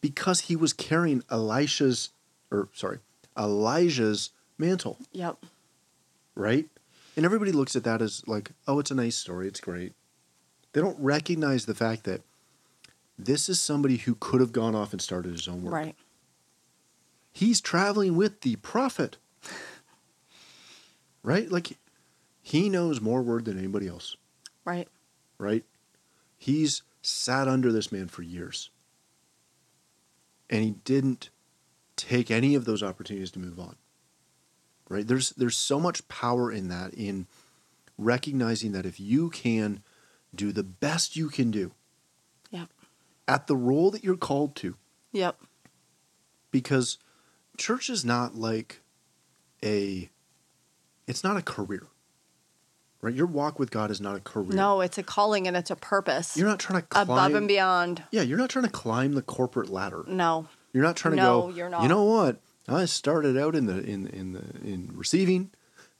because 0.00 0.40
he 0.42 0.56
was 0.56 0.72
carrying 0.72 1.22
Elisha's, 1.30 2.10
or 2.50 2.68
sorry, 2.72 3.00
Elijah's 3.38 4.30
mantle, 4.56 4.98
Yep. 5.12 5.44
right? 6.34 6.68
And 7.16 7.24
everybody 7.26 7.52
looks 7.52 7.76
at 7.76 7.84
that 7.84 8.00
as 8.00 8.22
like, 8.26 8.52
oh, 8.66 8.78
it's 8.78 8.90
a 8.90 8.94
nice 8.94 9.16
story, 9.16 9.46
it's 9.46 9.60
great. 9.60 9.92
They 10.72 10.80
don't 10.80 10.98
recognize 11.00 11.66
the 11.66 11.74
fact 11.74 12.04
that 12.04 12.22
this 13.18 13.48
is 13.48 13.60
somebody 13.60 13.96
who 13.98 14.14
could 14.14 14.40
have 14.40 14.52
gone 14.52 14.74
off 14.74 14.92
and 14.92 15.02
started 15.02 15.32
his 15.32 15.48
own 15.48 15.62
work. 15.62 15.74
Right. 15.74 15.96
He's 17.32 17.60
traveling 17.60 18.16
with 18.16 18.40
the 18.40 18.56
prophet, 18.56 19.16
right? 21.22 21.50
Like, 21.50 21.78
he 22.42 22.68
knows 22.68 23.00
more 23.00 23.22
word 23.22 23.44
than 23.44 23.58
anybody 23.58 23.86
else. 23.86 24.16
Right. 24.64 24.88
right? 25.38 25.64
He's 26.36 26.82
sat 27.02 27.48
under 27.48 27.72
this 27.72 27.90
man 27.90 28.08
for 28.08 28.22
years. 28.22 28.70
And 30.48 30.62
he 30.64 30.70
didn't 30.84 31.30
take 31.96 32.30
any 32.30 32.54
of 32.54 32.64
those 32.64 32.82
opportunities 32.82 33.30
to 33.32 33.38
move 33.38 33.58
on. 33.58 33.76
Right? 34.88 35.06
There's 35.06 35.30
there's 35.30 35.56
so 35.56 35.78
much 35.78 36.06
power 36.08 36.50
in 36.50 36.68
that 36.68 36.92
in 36.94 37.26
recognizing 37.96 38.72
that 38.72 38.86
if 38.86 38.98
you 38.98 39.30
can 39.30 39.82
do 40.34 40.50
the 40.50 40.64
best 40.64 41.14
you 41.16 41.28
can 41.28 41.50
do 41.52 41.72
Yep. 42.50 42.68
at 43.28 43.46
the 43.46 43.54
role 43.56 43.90
that 43.92 44.02
you're 44.02 44.16
called 44.16 44.56
to 44.56 44.76
Yep. 45.12 45.40
because 46.50 46.98
church 47.60 47.88
is 47.90 48.04
not 48.04 48.34
like 48.34 48.80
a 49.62 50.10
it's 51.06 51.22
not 51.22 51.36
a 51.36 51.42
career. 51.42 51.86
Right? 53.02 53.14
Your 53.14 53.26
walk 53.26 53.58
with 53.58 53.70
God 53.70 53.90
is 53.90 54.00
not 54.00 54.16
a 54.16 54.20
career. 54.20 54.54
No, 54.56 54.80
it's 54.82 54.98
a 54.98 55.02
calling 55.02 55.46
and 55.46 55.56
it's 55.56 55.70
a 55.70 55.76
purpose. 55.76 56.36
You're 56.36 56.48
not 56.48 56.58
trying 56.58 56.82
to 56.82 56.86
climb 56.86 57.04
above 57.08 57.34
and 57.34 57.48
beyond. 57.48 58.02
Yeah, 58.10 58.22
you're 58.22 58.36
not 58.36 58.50
trying 58.50 58.66
to 58.66 58.70
climb 58.70 59.14
the 59.14 59.22
corporate 59.22 59.70
ladder. 59.70 60.04
No. 60.06 60.48
You're 60.72 60.82
not 60.82 60.96
trying 60.96 61.12
to 61.12 61.22
No, 61.22 61.42
go. 61.42 61.48
you're 61.50 61.70
not. 61.70 61.82
You 61.82 61.88
know 61.88 62.04
what? 62.04 62.40
I 62.68 62.84
started 62.84 63.36
out 63.38 63.54
in 63.54 63.66
the 63.66 63.78
in 63.82 64.06
in 64.08 64.32
the 64.32 64.42
in 64.62 64.90
receiving, 64.94 65.50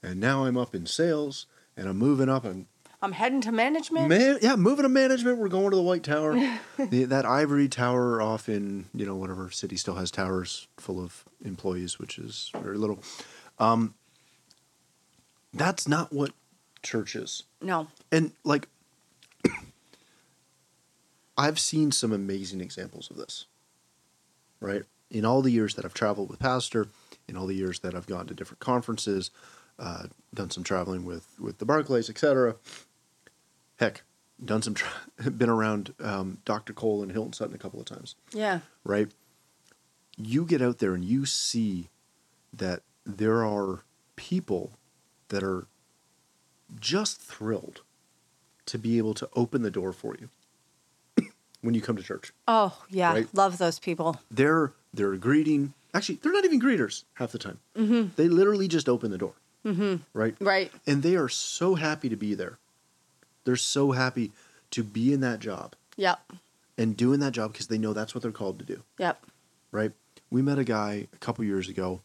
and 0.03 0.19
now 0.19 0.45
I'm 0.45 0.57
up 0.57 0.75
in 0.75 0.85
sales, 0.85 1.47
and 1.75 1.89
I'm 1.89 1.97
moving 1.97 2.29
up 2.29 2.45
and 2.45 2.67
I'm 3.03 3.13
heading 3.13 3.41
to 3.41 3.51
management. 3.51 4.09
man, 4.09 4.37
yeah, 4.41 4.55
moving 4.55 4.83
to 4.83 4.89
management. 4.89 5.39
We're 5.39 5.47
going 5.47 5.71
to 5.71 5.75
the 5.75 5.81
White 5.81 6.03
Tower, 6.03 6.33
the, 6.77 7.05
that 7.05 7.25
ivory 7.25 7.67
tower 7.67 8.21
off 8.21 8.47
in 8.47 8.85
you 8.93 9.05
know 9.05 9.15
whatever 9.15 9.49
city 9.49 9.75
still 9.75 9.95
has 9.95 10.11
towers 10.11 10.67
full 10.77 11.03
of 11.03 11.25
employees, 11.43 11.97
which 11.97 12.19
is 12.19 12.51
very 12.61 12.77
little. 12.77 12.99
Um, 13.57 13.95
that's 15.53 15.87
not 15.87 16.13
what 16.13 16.31
church 16.83 17.15
is. 17.15 17.43
no. 17.61 17.87
And 18.11 18.31
like, 18.43 18.67
I've 21.37 21.59
seen 21.59 21.91
some 21.91 22.11
amazing 22.11 22.61
examples 22.61 23.09
of 23.09 23.17
this, 23.17 23.45
right? 24.59 24.83
In 25.09 25.25
all 25.25 25.41
the 25.41 25.51
years 25.51 25.75
that 25.75 25.85
I've 25.85 25.93
traveled 25.93 26.29
with 26.29 26.39
Pastor, 26.39 26.87
in 27.27 27.35
all 27.35 27.47
the 27.47 27.55
years 27.55 27.79
that 27.79 27.95
I've 27.95 28.07
gone 28.07 28.27
to 28.27 28.33
different 28.33 28.59
conferences, 28.59 29.31
uh, 29.79 30.03
done 30.33 30.51
some 30.51 30.63
traveling 30.63 31.03
with 31.03 31.27
with 31.39 31.57
the 31.57 31.65
Barkleys, 31.65 32.09
etc. 32.09 32.55
Heck, 33.81 34.03
done 34.43 34.61
some, 34.61 34.75
been 35.37 35.49
around 35.49 35.93
um, 35.99 36.37
Dr. 36.45 36.71
Cole 36.71 37.01
and 37.01 37.11
Hilton 37.11 37.33
Sutton 37.33 37.55
a 37.55 37.57
couple 37.57 37.79
of 37.79 37.85
times 37.87 38.15
Yeah. 38.31 38.59
right? 38.83 39.09
You 40.17 40.45
get 40.45 40.61
out 40.61 40.77
there 40.77 40.93
and 40.93 41.03
you 41.03 41.25
see 41.25 41.89
that 42.53 42.83
there 43.05 43.43
are 43.43 43.83
people 44.15 44.73
that 45.29 45.41
are 45.41 45.65
just 46.79 47.19
thrilled 47.19 47.81
to 48.67 48.77
be 48.77 48.99
able 48.99 49.15
to 49.15 49.27
open 49.35 49.63
the 49.63 49.71
door 49.71 49.91
for 49.91 50.15
you 50.19 50.29
when 51.61 51.73
you 51.73 51.81
come 51.81 51.95
to 51.95 52.03
church. 52.03 52.33
Oh, 52.47 52.83
yeah. 52.87 53.13
Right. 53.13 53.27
Love 53.33 53.57
those 53.57 53.79
people. 53.79 54.21
They're 54.29 54.73
they're 54.93 55.15
greeting. 55.15 55.73
Actually, 55.93 56.19
they're 56.21 56.31
not 56.31 56.45
even 56.45 56.61
greeters 56.61 57.03
half 57.15 57.31
the 57.31 57.39
time. 57.39 57.59
Mm-hmm. 57.75 58.09
They 58.15 58.27
literally 58.27 58.67
just 58.67 58.87
open 58.87 59.09
the 59.09 59.17
door, 59.17 59.33
mm-hmm. 59.65 59.95
right? 60.13 60.35
Right. 60.39 60.71
And 60.85 61.01
they 61.01 61.15
are 61.15 61.29
so 61.29 61.75
happy 61.75 62.09
to 62.09 62.15
be 62.15 62.35
there. 62.35 62.59
They're 63.43 63.55
so 63.55 63.91
happy 63.91 64.31
to 64.71 64.83
be 64.83 65.11
in 65.13 65.19
that 65.21 65.39
job 65.39 65.75
Yep. 65.97 66.33
and 66.77 66.95
doing 66.95 67.19
that 67.21 67.33
job 67.33 67.51
because 67.53 67.67
they 67.67 67.77
know 67.77 67.93
that's 67.93 68.13
what 68.15 68.21
they're 68.21 68.31
called 68.31 68.59
to 68.59 68.65
do. 68.65 68.83
Yep. 68.97 69.25
right? 69.71 69.91
We 70.29 70.41
met 70.41 70.59
a 70.59 70.63
guy 70.63 71.07
a 71.13 71.17
couple 71.17 71.43
years 71.45 71.67
ago 71.67 72.01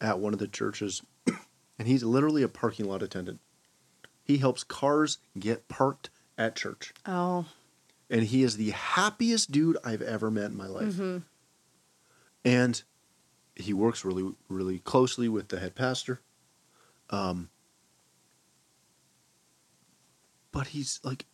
at 0.00 0.18
one 0.18 0.32
of 0.32 0.38
the 0.38 0.46
churches, 0.48 1.02
and 1.78 1.86
he's 1.88 2.02
literally 2.04 2.42
a 2.42 2.48
parking 2.48 2.86
lot 2.86 3.02
attendant. 3.02 3.40
He 4.24 4.38
helps 4.38 4.62
cars 4.64 5.18
get 5.38 5.68
parked 5.68 6.10
at 6.38 6.54
church, 6.56 6.92
Oh. 7.06 7.46
and 8.08 8.22
he 8.24 8.42
is 8.42 8.56
the 8.56 8.70
happiest 8.70 9.50
dude 9.50 9.76
I've 9.84 10.02
ever 10.02 10.30
met 10.30 10.46
in 10.50 10.56
my 10.56 10.66
life. 10.66 11.00
And 12.44 12.82
he 13.56 13.72
works 13.72 14.04
really, 14.04 14.32
really 14.48 14.78
closely 14.78 15.28
with 15.28 15.48
the 15.48 15.58
head 15.58 15.74
pastor. 15.74 16.20
Um, 17.10 17.50
but 20.52 20.68
he's 20.68 21.00
like, 21.02 21.24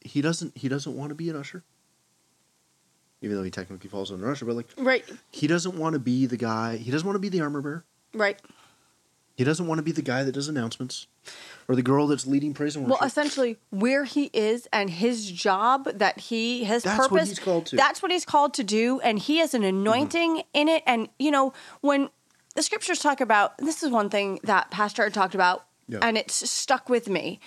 he 0.00 0.20
doesn't, 0.20 0.56
he 0.56 0.68
doesn't 0.68 0.96
want 0.96 1.10
to 1.10 1.14
be 1.14 1.28
an 1.30 1.36
usher, 1.36 1.64
even 3.20 3.36
though 3.36 3.42
he 3.42 3.50
technically 3.50 3.88
falls 3.88 4.10
under 4.10 4.30
usher. 4.30 4.44
But 4.44 4.56
like, 4.56 4.68
Right. 4.76 5.04
he 5.30 5.46
doesn't 5.46 5.76
want 5.78 5.94
to 5.94 5.98
be 5.98 6.26
the 6.26 6.36
guy. 6.36 6.76
He 6.76 6.90
doesn't 6.90 7.06
want 7.06 7.14
to 7.16 7.20
be 7.20 7.28
the 7.28 7.40
armor 7.40 7.60
bearer. 7.60 7.84
Right. 8.14 8.38
He 9.34 9.44
doesn't 9.44 9.66
want 9.66 9.78
to 9.78 9.82
be 9.82 9.92
the 9.92 10.02
guy 10.02 10.24
that 10.24 10.32
does 10.32 10.48
announcements, 10.48 11.06
or 11.66 11.74
the 11.74 11.82
girl 11.82 12.06
that's 12.06 12.26
leading 12.26 12.52
praise 12.52 12.76
and 12.76 12.84
worship. 12.84 13.00
Well, 13.00 13.06
essentially, 13.06 13.56
where 13.70 14.04
he 14.04 14.28
is 14.34 14.68
and 14.74 14.90
his 14.90 15.30
job 15.30 15.86
that 15.94 16.20
he 16.20 16.64
his 16.64 16.82
That's 16.82 16.98
what 16.98 17.10
purpose. 17.10 17.28
he's 17.30 17.38
called 17.38 17.64
to. 17.66 17.76
That's 17.76 18.02
what 18.02 18.12
he's 18.12 18.26
called 18.26 18.52
to 18.54 18.64
do, 18.64 19.00
and 19.00 19.18
he 19.18 19.38
has 19.38 19.54
an 19.54 19.62
mm-hmm. 19.62 19.76
anointing 19.78 20.42
in 20.52 20.68
it. 20.68 20.82
And 20.86 21.08
you 21.18 21.30
know, 21.30 21.54
when 21.80 22.10
the 22.54 22.62
scriptures 22.62 22.98
talk 22.98 23.22
about 23.22 23.56
this 23.56 23.82
is 23.82 23.90
one 23.90 24.10
thing 24.10 24.38
that 24.42 24.70
Pastor 24.70 25.08
talked 25.08 25.34
about, 25.34 25.64
Yeah. 25.88 26.00
and 26.02 26.18
it's 26.18 26.50
stuck 26.50 26.90
with 26.90 27.08
me, 27.08 27.40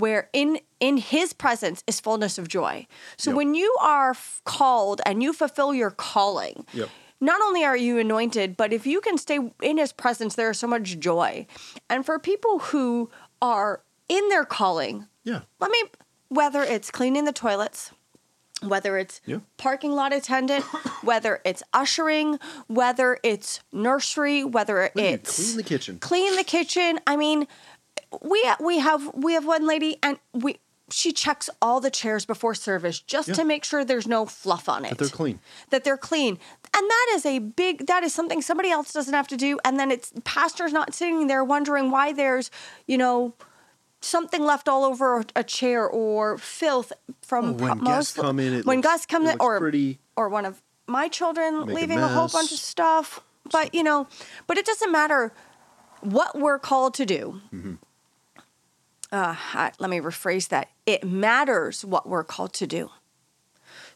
where 0.00 0.28
in 0.32 0.58
in 0.80 0.96
his 0.96 1.32
presence 1.32 1.84
is 1.86 2.00
fullness 2.00 2.38
of 2.38 2.48
joy. 2.48 2.86
So 3.16 3.30
Yep. 3.30 3.36
when 3.36 3.54
you 3.54 3.76
are 3.80 4.10
f- 4.10 4.40
called 4.44 5.00
and 5.06 5.22
you 5.22 5.32
fulfill 5.32 5.72
your 5.74 5.90
calling. 5.90 6.66
Yep. 6.72 6.88
Not 7.20 7.42
only 7.42 7.64
are 7.64 7.76
you 7.76 7.98
anointed, 7.98 8.56
but 8.56 8.72
if 8.72 8.86
you 8.86 9.00
can 9.02 9.18
stay 9.18 9.38
in 9.62 9.76
his 9.76 9.92
presence, 9.92 10.34
there 10.36 10.50
is 10.50 10.58
so 10.58 10.66
much 10.66 10.98
joy. 10.98 11.46
And 11.90 12.06
for 12.06 12.18
people 12.18 12.60
who 12.70 13.10
are 13.42 13.82
in 14.08 14.28
their 14.30 14.46
calling, 14.46 15.06
yeah, 15.22 15.42
let 15.60 15.70
me 15.70 15.82
whether 16.28 16.62
it's 16.64 16.90
cleaning 16.90 17.24
the 17.26 17.32
toilets 17.32 17.90
whether 18.62 18.98
it's 18.98 19.22
Yeah. 19.24 19.38
parking 19.56 19.92
lot 19.92 20.12
attendant 20.12 20.64
whether 21.02 21.40
it's 21.46 21.62
ushering 21.72 22.38
whether 22.66 23.18
it's 23.22 23.60
nursery 23.72 24.44
whether 24.44 24.90
Clean- 24.94 25.14
it's 25.14 25.36
clean 25.36 25.56
the 25.56 25.62
kitchen. 25.62 25.98
clean 25.98 26.36
the 26.36 26.44
kitchen 26.44 27.00
i 27.06 27.16
mean 27.16 27.48
we 28.22 28.44
we 28.60 28.78
have 28.78 29.10
we 29.14 29.32
have 29.34 29.46
one 29.46 29.66
lady 29.66 29.96
and 30.02 30.18
we 30.32 30.58
she 30.92 31.12
checks 31.12 31.48
all 31.62 31.80
the 31.80 31.90
chairs 31.90 32.26
before 32.26 32.54
service 32.54 32.98
just 32.98 33.28
Yeah. 33.28 33.34
to 33.34 33.44
make 33.44 33.64
sure 33.64 33.84
there's 33.84 34.08
no 34.08 34.26
fluff 34.26 34.68
on 34.68 34.84
it 34.84 34.90
That 34.90 34.98
they're 34.98 35.08
clean. 35.08 35.38
that 35.70 35.84
they're 35.84 35.96
clean 35.96 36.38
and 36.76 36.90
that 36.90 37.06
is 37.14 37.24
a 37.24 37.38
big 37.38 37.86
that 37.86 38.02
is 38.02 38.12
something 38.12 38.42
somebody 38.42 38.70
else 38.70 38.92
doesn't 38.92 39.14
have 39.14 39.28
to 39.28 39.36
do 39.36 39.58
and 39.64 39.78
then 39.78 39.90
it's 39.92 40.12
pastor's 40.24 40.72
not 40.72 40.92
sitting 40.94 41.28
there 41.28 41.44
wondering 41.44 41.90
why 41.92 42.12
there's 42.12 42.50
you 42.88 42.98
know 42.98 43.34
something 44.00 44.42
left 44.44 44.68
all 44.68 44.84
over 44.84 45.24
a 45.36 45.44
chair 45.44 45.86
or 45.88 46.38
filth 46.38 46.92
from 47.22 47.50
Oh, 47.50 47.52
when 47.52 47.78
pro- 47.78 47.86
guests 47.86 48.14
come 48.14 48.40
in, 48.40 48.62
when 48.64 48.78
looks- 48.78 48.88
guests 48.88 49.06
come 49.06 49.26
in 49.26 49.36
or 49.38 49.60
pretty. 49.60 50.00
or 50.16 50.28
one 50.28 50.44
of 50.44 50.60
my 50.88 51.06
children 51.06 51.66
Make 51.66 51.76
leaving 51.76 51.98
a, 51.98 52.08
whole 52.08 52.26
bunch 52.26 52.50
of 52.50 52.58
stuff 52.58 53.20
but 53.52 53.72
you 53.74 53.84
know 53.84 54.08
but 54.48 54.58
it 54.58 54.66
doesn't 54.66 54.90
matter 54.90 55.32
what 56.00 56.36
we're 56.36 56.58
called 56.58 56.94
to 56.94 57.06
do 57.06 57.40
Mm-hmm. 57.54 57.74
Uh, 59.12 59.34
I- 59.54 59.72
let 59.78 59.90
me 59.90 59.98
rephrase 60.00 60.48
that. 60.48 60.68
It 60.86 61.04
matters 61.04 61.84
what 61.84 62.08
we're 62.08 62.24
called 62.24 62.52
to 62.54 62.66
do. 62.66 62.90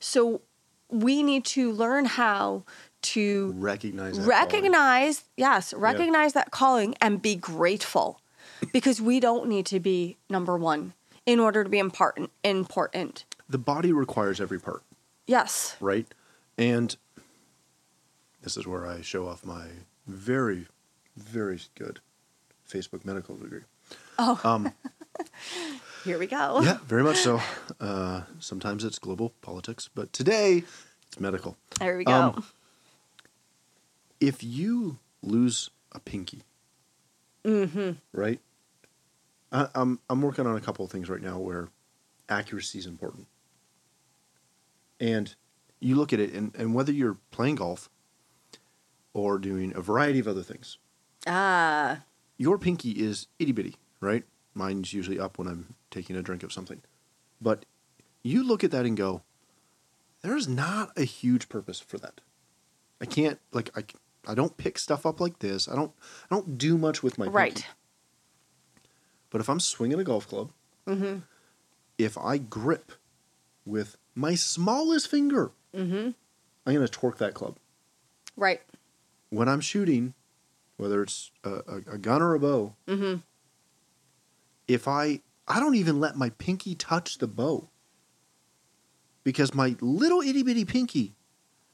So 0.01 0.43
we 0.89 1.23
need 1.23 1.45
to 1.47 1.73
learn 1.73 2.05
how 2.05 2.65
to 3.03 3.53
Recognize 3.57 4.13
that 4.17 4.23
calling. 4.25 4.29
recognize 4.29 5.25
yes 5.37 5.75
recognize 5.75 6.33
that 6.33 6.51
calling 6.51 6.95
and 7.01 7.21
be 7.21 7.35
grateful. 7.37 8.21
Because 8.73 9.01
we 9.01 9.21
don't 9.21 9.47
need 9.49 9.67
to 9.67 9.81
be 9.81 10.17
number 10.31 10.57
one 10.57 10.95
in 11.27 11.39
order 11.41 11.65
to 11.65 11.69
be 11.71 11.79
important 11.79 12.31
important. 12.43 13.25
The 13.49 13.59
body 13.59 13.93
requires 13.93 14.41
every 14.41 14.59
part, 14.59 14.83
yes. 15.27 15.77
Right? 15.81 16.07
And 16.57 16.97
this 18.43 18.57
is 18.57 18.67
where 18.67 18.87
I 18.87 19.01
show 19.03 19.27
off 19.29 19.45
my 19.45 19.67
very, 20.07 20.67
very 21.17 21.61
good 21.75 22.01
Facebook 22.69 23.05
medical 23.05 23.37
degree. 23.37 23.63
oh. 24.19 24.41
Um, 24.45 24.73
here 26.05 26.19
we 26.19 26.27
go 26.27 26.61
yeah, 26.63 26.79
very 26.87 27.03
much 27.03 27.19
so. 27.19 27.41
Uh, 27.81 28.23
sometimes 28.39 28.85
it's 28.85 28.99
global 28.99 29.31
politics, 29.41 29.89
but 29.95 30.13
today 30.13 30.65
it's 31.09 31.21
medical. 31.21 31.57
there 31.79 31.97
we 31.97 32.05
go 32.05 32.13
Um, 32.13 32.45
If 34.21 34.43
you 34.43 34.99
lose 35.23 35.71
a 35.93 36.01
pinky, 36.01 36.43
right? 38.13 38.41
I, 39.53 39.69
I'm 39.75 40.01
I'm 40.09 40.23
working 40.23 40.47
on 40.47 40.57
a 40.57 40.61
couple 40.61 40.85
of 40.85 40.91
things 40.91 41.09
right 41.09 41.21
now 41.23 41.39
where 41.39 41.69
accuracy 42.29 42.79
is 42.79 42.87
important, 42.87 43.27
and 44.99 45.35
you 45.81 45.95
look 45.97 46.13
at 46.13 46.21
it, 46.21 46.33
and, 46.33 46.55
and 46.57 46.75
whether 46.75 46.93
you're 46.93 47.19
playing 47.31 47.57
golf 47.57 47.91
or 49.13 49.39
doing 49.39 49.73
a 49.77 49.81
variety 49.81 50.19
of 50.19 50.27
other 50.29 50.43
things, 50.43 50.79
ah 51.27 52.01
your 52.37 52.59
pinky 52.59 52.91
is 52.93 53.27
itty 53.39 53.53
bitty, 53.53 53.77
right? 54.01 54.25
Mine's 54.55 54.93
usually 54.93 55.19
up 55.19 55.39
when 55.39 55.49
I'm 55.49 55.75
taking 55.91 56.17
a 56.17 56.23
drink 56.23 56.43
of 56.43 56.53
something. 56.53 56.81
But 57.41 57.65
you 58.23 58.43
look 58.43 58.65
at 58.65 58.71
that 58.71 58.87
and 58.87 58.97
go, 58.97 59.23
there's 60.23 60.49
not 60.49 60.91
a 60.97 61.05
huge 61.05 61.49
purpose 61.49 61.81
for 61.81 61.99
that. 61.99 62.21
I 63.01 63.07
can't 63.07 63.39
like 63.53 63.71
I 63.77 63.85
I 64.27 64.35
don't 64.35 64.57
pick 64.57 64.79
stuff 64.79 65.05
up 65.05 65.21
like 65.21 65.41
this. 65.41 65.69
I 65.69 65.75
don't 65.75 65.93
I 66.31 66.35
don't 66.35 66.57
do 66.57 66.79
much 66.79 67.03
with 67.03 67.19
my 67.19 67.27
right 67.27 67.55
pinky. 67.55 67.69
But 69.31 69.41
if 69.41 69.49
I'm 69.49 69.61
swinging 69.61 69.99
a 70.01 70.05
golf 70.05 70.29
club, 70.29 70.53
mm-hmm 70.87 71.19
if 71.99 72.19
I 72.19 72.39
grip 72.39 72.93
with 73.65 73.97
my 74.15 74.35
smallest 74.35 75.09
finger, 75.09 75.53
mm-hmm 75.75 76.11
I'm 76.67 76.75
going 76.75 76.87
to 76.87 76.91
torque 76.91 77.19
that 77.19 77.35
club. 77.35 77.57
right 78.37 78.63
When 79.31 79.49
I'm 79.49 79.61
shooting, 79.61 80.15
whether 80.77 81.03
it's 81.03 81.31
a, 81.45 81.51
a, 81.51 81.77
a 81.93 81.99
gun 81.99 82.23
or 82.23 82.35
a 82.35 82.41
bow, 82.41 82.75
mm-hmm 82.89 83.17
if 84.69 84.87
I 84.89 85.21
I 85.47 85.61
don't 85.61 85.75
even 85.75 86.01
let 86.01 86.17
my 86.17 86.31
pinky 86.31 86.75
touch 86.75 87.19
the 87.19 87.27
bow. 87.27 87.69
Because 89.23 89.55
my 89.55 89.77
little 89.81 90.21
itty 90.21 90.43
bitty 90.43 90.65
pinky, 90.65 91.15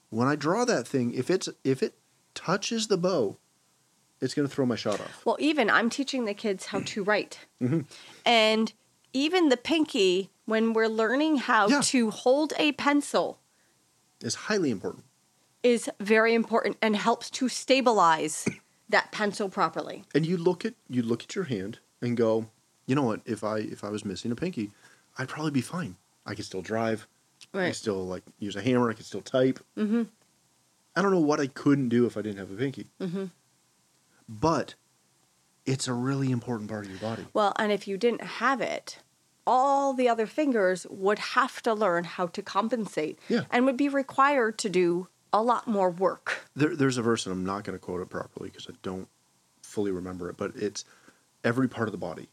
when 0.08 0.28
I 0.28 0.36
draw 0.36 0.64
that 0.64 0.86
thing, 0.86 1.12
if 1.14 1.30
it's 1.30 1.48
if 1.64 1.82
it 1.82 1.94
touches 2.34 2.86
the 2.88 2.96
bow, 2.96 3.38
it's 4.20 4.34
gonna 4.34 4.48
throw 4.48 4.66
my 4.66 4.76
shot 4.76 5.00
off. 5.00 5.24
Well, 5.24 5.36
even 5.40 5.68
I'm 5.70 5.90
teaching 5.90 6.24
the 6.24 6.34
kids 6.34 6.66
how 6.66 6.80
to 6.80 7.02
write. 7.04 7.46
Mhm. 7.60 7.84
And 8.24 8.72
even 9.12 9.48
the 9.48 9.56
pinky, 9.56 10.30
when 10.46 10.72
we're 10.72 10.88
learning 10.88 11.38
how 11.38 11.68
Yeah. 11.68 11.80
to 11.84 12.10
hold 12.10 12.52
a 12.58 12.72
pencil, 12.72 13.40
is 14.22 14.34
highly 14.46 14.70
important. 14.70 15.04
is 15.62 15.90
very 16.00 16.32
important 16.34 16.76
and 16.80 16.96
helps 16.96 17.28
to 17.30 17.46
stabilize 17.48 18.48
that 18.88 19.12
pencil 19.12 19.48
properly. 19.50 20.04
And 20.14 20.24
you 20.24 20.36
look 20.38 20.64
at 20.64 20.74
you 20.88 21.02
look 21.02 21.22
at 21.24 21.34
your 21.34 21.44
hand 21.44 21.80
and 22.00 22.16
go, 22.16 22.50
you 22.90 22.96
know 22.96 23.02
what, 23.04 23.20
if 23.24 23.44
I 23.44 23.58
if 23.58 23.84
I 23.84 23.88
was 23.88 24.04
missing 24.04 24.32
a 24.32 24.34
pinky, 24.34 24.72
I'd 25.16 25.28
probably 25.28 25.52
be 25.52 25.60
fine. 25.60 25.94
I 26.26 26.34
could 26.34 26.44
still 26.44 26.60
drive. 26.60 27.06
I 27.54 27.66
could 27.68 27.76
still 27.76 28.04
like 28.04 28.24
use 28.40 28.56
a 28.56 28.60
hammer, 28.60 28.90
I 28.90 28.94
could 28.94 29.06
still 29.06 29.20
type. 29.20 29.60
Mm-hmm. 29.78 30.02
I 30.96 31.02
don't 31.02 31.12
know 31.12 31.20
what 31.20 31.38
I 31.38 31.46
couldn't 31.46 31.88
do 31.88 32.04
if 32.06 32.16
I 32.16 32.22
didn't 32.22 32.38
have 32.38 32.50
a 32.50 32.54
pinky. 32.56 32.88
Mm-hmm. 33.00 33.26
But 34.28 34.74
it's 35.64 35.86
a 35.86 35.92
really 35.92 36.32
important 36.32 36.68
part 36.68 36.84
of 36.84 36.90
your 36.90 36.98
body. 37.00 37.26
Well, 37.32 37.52
and 37.60 37.70
if 37.70 37.86
you 37.86 37.96
didn't 37.96 38.22
have 38.22 38.60
it, 38.60 38.98
all 39.46 39.94
the 39.94 40.08
other 40.08 40.26
fingers 40.26 40.84
would 40.90 41.18
have 41.20 41.62
to 41.62 41.72
learn 41.72 42.02
how 42.04 42.26
to 42.26 42.42
compensate 42.42 43.20
Yeah. 43.28 43.44
and 43.52 43.66
would 43.66 43.76
be 43.76 43.88
required 43.88 44.58
to 44.58 44.68
do 44.68 45.06
a 45.32 45.42
lot 45.42 45.68
more 45.68 45.90
work. 45.90 46.48
There, 46.56 46.74
there's 46.74 46.98
a 46.98 47.02
verse, 47.02 47.24
and 47.24 47.32
I'm 47.32 47.46
not 47.46 47.62
going 47.62 47.78
to 47.78 47.84
quote 47.84 48.00
it 48.00 48.10
properly 48.10 48.48
because 48.50 48.66
I 48.68 48.74
don't 48.82 49.06
fully 49.62 49.92
remember 49.92 50.28
it, 50.28 50.36
but 50.36 50.52
it's 50.56 50.84
every 51.44 51.68
part 51.68 51.86
of 51.86 51.92
the 51.92 51.98
body. 51.98 52.28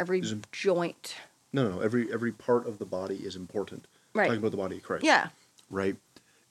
Every 0.00 0.20
Is 0.20 0.34
joint. 0.50 1.14
No, 1.52 1.68
no, 1.68 1.76
no. 1.76 1.80
Every 1.82 2.10
every 2.10 2.32
part 2.32 2.66
of 2.66 2.78
the 2.78 2.86
body 2.86 3.16
is 3.16 3.36
important. 3.36 3.86
Right. 4.14 4.28
Talking 4.28 4.38
about 4.38 4.52
the 4.52 4.56
body 4.56 4.78
of 4.78 4.82
Christ. 4.82 5.04
Yeah. 5.04 5.28
Right. 5.68 5.96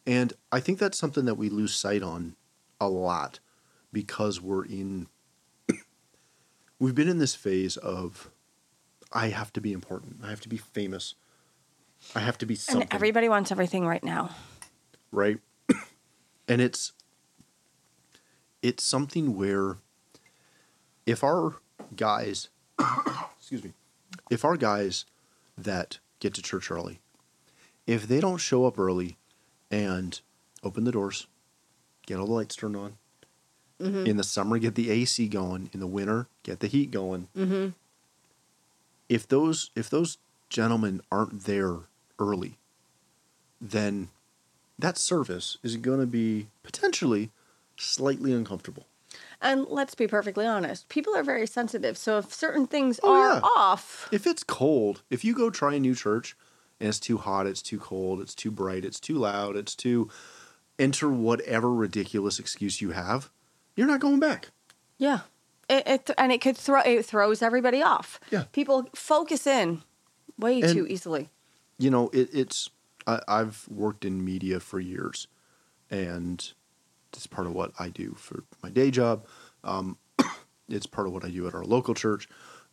And 0.05 0.33
I 0.51 0.59
think 0.59 0.77
that's 0.77 0.99
something 0.99 1.25
that 1.25 1.33
we 1.33 1.49
lose 1.49 1.73
sight 1.73 2.03
on 2.03 2.35
a 2.79 2.87
lot 2.87 3.39
because 3.91 4.39
we're 4.39 4.65
in. 4.65 5.07
we've 6.79 6.93
been 6.93 7.09
in 7.09 7.17
this 7.17 7.33
phase 7.33 7.75
of, 7.77 8.29
I 9.11 9.29
have 9.29 9.51
to 9.53 9.61
be 9.61 9.73
important. 9.73 10.17
I 10.23 10.29
have 10.29 10.41
to 10.41 10.49
be 10.49 10.57
famous. 10.57 11.15
I 12.15 12.19
have 12.19 12.37
to 12.37 12.45
be 12.45 12.53
something. 12.53 12.83
And 12.83 12.93
everybody 12.93 13.29
wants 13.29 13.51
everything 13.51 13.87
right 13.87 14.03
now. 14.03 14.29
right? 15.11 15.39
and 16.47 16.61
it's 16.61 16.93
it's 18.61 18.83
something 18.83 19.35
where 19.35 19.77
if 21.07 21.23
our 21.23 21.55
guys 21.95 22.49
excuse 23.51 23.63
me, 23.63 23.73
if 24.29 24.45
our 24.45 24.55
guys 24.55 25.05
that 25.57 25.97
get 26.19 26.35
to 26.35 26.41
church 26.41 26.69
early, 26.69 26.99
if 27.87 28.07
they 28.07 28.19
don't 28.19 28.37
show 28.37 28.65
up 28.67 28.77
early 28.77 29.17
and 29.71 30.21
open 30.63 30.83
the 30.83 30.91
doors, 30.91 31.25
get 32.05 32.19
all 32.19 32.27
the 32.27 32.31
lights 32.33 32.55
turned 32.55 32.75
on, 32.75 32.93
Mm-hmm. 33.81 34.07
in 34.07 34.17
the 34.17 34.25
summer 34.25 34.57
get 34.59 34.75
the 34.75 34.91
AC 34.91 35.29
going, 35.29 35.69
in 35.71 35.79
the 35.79 35.87
winter 35.87 36.27
get 36.43 36.59
the 36.59 36.67
heat 36.67 36.91
going. 36.91 37.29
Mm-hmm. 37.35 37.69
If 39.07 39.25
those 39.25 39.71
if 39.73 39.89
those 39.89 40.17
gentlemen 40.49 41.01
aren't 41.09 41.45
there 41.45 41.77
early, 42.19 42.57
then 43.61 44.09
that 44.77 44.97
service 44.97 45.57
is 45.63 45.77
going 45.77 46.01
to 46.01 46.05
be 46.05 46.47
potentially 46.61 47.31
slightly 47.77 48.33
uncomfortable. 48.33 48.85
And 49.41 49.65
let's 49.69 49.95
be 49.95 50.05
perfectly 50.07 50.45
honest, 50.45 50.89
people 50.89 51.15
are 51.15 51.23
very 51.23 51.47
sensitive. 51.47 51.97
So 51.97 52.17
if 52.17 52.33
certain 52.33 52.67
things 52.67 52.99
Oh, 53.01 53.13
are 53.13 53.33
yeah. 53.35 53.39
off, 53.41 54.09
If 54.11 54.27
it's 54.27 54.43
cold, 54.43 55.01
if 55.09 55.23
you 55.23 55.33
go 55.33 55.49
try 55.49 55.75
a 55.75 55.79
new 55.79 55.95
church 55.95 56.35
and 56.79 56.89
it's 56.89 56.99
too 56.99 57.17
hot, 57.17 57.47
it's 57.47 57.61
too 57.61 57.79
cold, 57.79 58.19
it's 58.21 58.35
too 58.35 58.51
bright, 58.51 58.83
it's 58.83 58.99
too 58.99 59.15
loud, 59.17 59.55
it's 59.55 59.75
too 59.75 60.09
enter 60.77 61.09
whatever 61.09 61.73
ridiculous 61.73 62.37
excuse 62.39 62.81
you 62.81 62.91
have, 62.91 63.29
you're 63.75 63.87
not 63.87 63.99
going 64.01 64.19
back. 64.19 64.49
yeah, 64.97 65.21
it, 65.69 65.83
it 65.87 66.09
and 66.17 66.31
it 66.31 66.41
could 66.41 66.57
throw 66.57 66.81
it 66.81 67.05
throws 67.05 67.41
everybody 67.41 67.81
off. 67.81 68.19
Yeah. 68.31 68.45
people 68.51 68.89
focus 68.95 69.45
in 69.47 69.81
way 70.37 70.61
And- 70.61 70.73
too 70.73 70.85
easily. 70.87 71.29
you 71.77 71.89
know, 71.89 72.09
it, 72.09 72.29
it's 72.33 72.69
I, 73.07 73.21
I've 73.27 73.65
worked 73.69 74.03
in 74.03 74.23
media 74.25 74.59
for 74.59 74.79
years, 74.81 75.27
and 75.89 76.51
it's 77.13 77.27
part 77.27 77.47
of 77.47 77.53
what 77.53 77.71
I 77.79 77.89
do 77.89 78.15
for 78.17 78.43
my 78.63 78.69
day 78.69 78.91
job. 78.91 79.25
Um, 79.63 79.97
it's 80.69 80.85
part 80.85 81.07
of 81.07 81.13
what 81.13 81.25
I 81.25 81.29
do 81.29 81.47
at 81.47 81.53
our 81.53 81.63
local 81.63 81.93
church. 81.93 82.27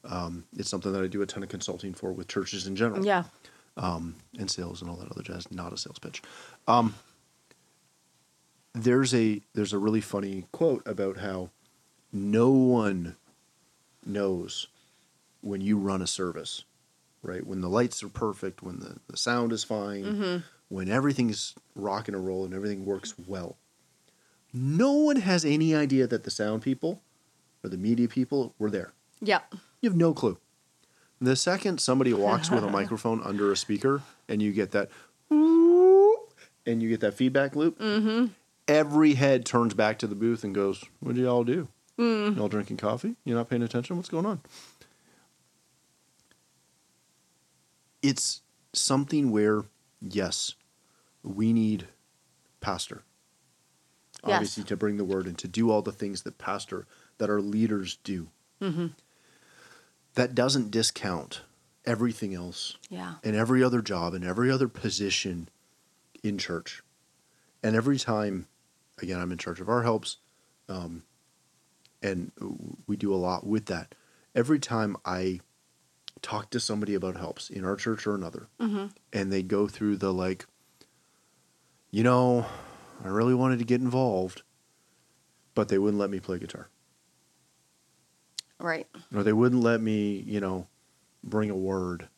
Um, 0.04 0.44
it's 0.56 0.68
something 0.70 0.92
that 0.92 1.02
I 1.02 1.08
do 1.08 1.22
a 1.22 1.26
ton 1.26 1.42
of 1.42 1.48
consulting 1.48 1.94
for 1.94 2.12
with 2.12 2.28
churches 2.28 2.66
in 2.66 2.76
general. 2.76 3.04
Yeah, 3.04 3.24
um, 3.76 4.16
and 4.38 4.50
sales 4.50 4.80
and 4.82 4.90
all 4.90 4.96
that 4.96 5.10
other 5.10 5.22
jazz. 5.22 5.50
Not 5.50 5.72
a 5.72 5.76
sales 5.76 5.98
pitch. 5.98 6.22
Um, 6.68 6.94
there's 8.74 9.14
a 9.14 9.40
there's 9.54 9.72
a 9.72 9.78
really 9.78 10.00
funny 10.00 10.44
quote 10.52 10.82
about 10.86 11.18
how 11.18 11.50
no 12.12 12.50
one 12.50 13.16
knows 14.04 14.68
when 15.40 15.60
you 15.60 15.76
run 15.78 16.02
a 16.02 16.06
service, 16.06 16.64
right? 17.22 17.44
When 17.46 17.60
the 17.60 17.68
lights 17.68 18.02
are 18.02 18.08
perfect, 18.08 18.62
when 18.62 18.78
the, 18.80 18.96
the 19.08 19.16
sound 19.16 19.52
is 19.52 19.64
fine, 19.64 20.04
when 20.68 20.88
everything's 20.88 21.54
rocking 21.74 22.14
and 22.14 22.26
roll 22.26 22.44
and 22.44 22.54
everything 22.54 22.84
works 22.84 23.14
well. 23.26 23.56
No 24.58 24.92
one 24.92 25.16
has 25.16 25.44
any 25.44 25.74
idea 25.74 26.06
that 26.06 26.24
the 26.24 26.30
sound 26.30 26.62
people 26.62 27.02
or 27.62 27.68
the 27.68 27.76
media 27.76 28.08
people 28.08 28.54
were 28.58 28.70
there. 28.70 28.94
yeah, 29.20 29.40
You 29.82 29.90
have 29.90 29.96
no 29.96 30.14
clue. 30.14 30.38
The 31.20 31.36
second 31.36 31.78
somebody 31.78 32.14
walks 32.14 32.50
with 32.50 32.64
a 32.64 32.70
microphone 32.70 33.22
under 33.22 33.52
a 33.52 33.56
speaker 33.56 34.02
and 34.28 34.40
you 34.40 34.52
get 34.52 34.70
that 34.72 34.90
and 35.30 36.82
you 36.82 36.88
get 36.88 37.00
that 37.00 37.14
feedback 37.14 37.54
loop, 37.54 37.78
mm-hmm. 37.78 38.26
every 38.66 39.14
head 39.14 39.44
turns 39.44 39.74
back 39.74 39.98
to 39.98 40.06
the 40.06 40.14
booth 40.14 40.42
and 40.42 40.54
goes, 40.54 40.84
What 41.00 41.14
do 41.14 41.20
y'all 41.20 41.44
do? 41.44 41.68
Mm. 41.98 42.36
Y'all 42.36 42.48
drinking 42.48 42.78
coffee? 42.78 43.16
You're 43.24 43.36
not 43.36 43.48
paying 43.48 43.62
attention? 43.62 43.96
What's 43.96 44.08
going 44.08 44.26
on? 44.26 44.40
It's 48.02 48.42
something 48.72 49.30
where, 49.30 49.64
yes, 50.00 50.54
we 51.22 51.52
need 51.52 51.88
pastor. 52.60 53.02
Yes. 54.26 54.34
Obviously, 54.36 54.64
to 54.64 54.76
bring 54.76 54.96
the 54.96 55.04
word 55.04 55.26
and 55.26 55.38
to 55.38 55.48
do 55.48 55.70
all 55.70 55.82
the 55.82 55.92
things 55.92 56.22
that 56.22 56.38
pastor, 56.38 56.86
that 57.18 57.30
our 57.30 57.40
leaders 57.40 57.98
do 58.04 58.28
that 60.14 60.34
doesn't 60.34 60.70
discount 60.70 61.42
everything 61.84 62.34
else 62.34 62.76
yeah, 62.88 63.14
and 63.22 63.36
every 63.36 63.62
other 63.62 63.80
job 63.82 64.14
and 64.14 64.24
every 64.24 64.50
other 64.50 64.66
position 64.68 65.48
in 66.22 66.38
church. 66.38 66.82
And 67.62 67.76
every 67.76 67.98
time, 67.98 68.46
again, 69.00 69.20
I'm 69.20 69.30
in 69.30 69.38
charge 69.38 69.60
of 69.60 69.68
our 69.68 69.82
helps, 69.82 70.16
um, 70.68 71.02
and 72.02 72.32
we 72.86 72.96
do 72.96 73.12
a 73.14 73.16
lot 73.16 73.46
with 73.46 73.66
that. 73.66 73.94
Every 74.34 74.58
time 74.58 74.96
I 75.04 75.40
talk 76.22 76.50
to 76.50 76.60
somebody 76.60 76.94
about 76.94 77.16
helps 77.16 77.50
in 77.50 77.64
our 77.64 77.76
church 77.76 78.06
or 78.06 78.14
another, 78.14 78.48
and 79.12 79.32
they 79.32 79.42
go 79.42 79.68
through 79.68 79.96
the 79.96 80.12
like, 80.12 80.46
you 81.90 82.02
know, 82.02 82.46
I 83.04 83.08
really 83.08 83.34
wanted 83.34 83.58
to 83.58 83.64
get 83.64 83.80
involved, 83.80 84.42
but 85.54 85.68
they 85.68 85.78
wouldn't 85.78 86.00
let 86.00 86.10
me 86.10 86.20
play 86.20 86.38
guitar, 86.38 86.68
Right. 88.58 88.86
or 89.14 89.22
they 89.22 89.32
wouldn't 89.32 89.62
let 89.62 89.80
me, 89.80 90.18
you 90.26 90.40
know, 90.40 90.66
bring 91.22 91.50
a 91.50 91.56
word 91.56 92.08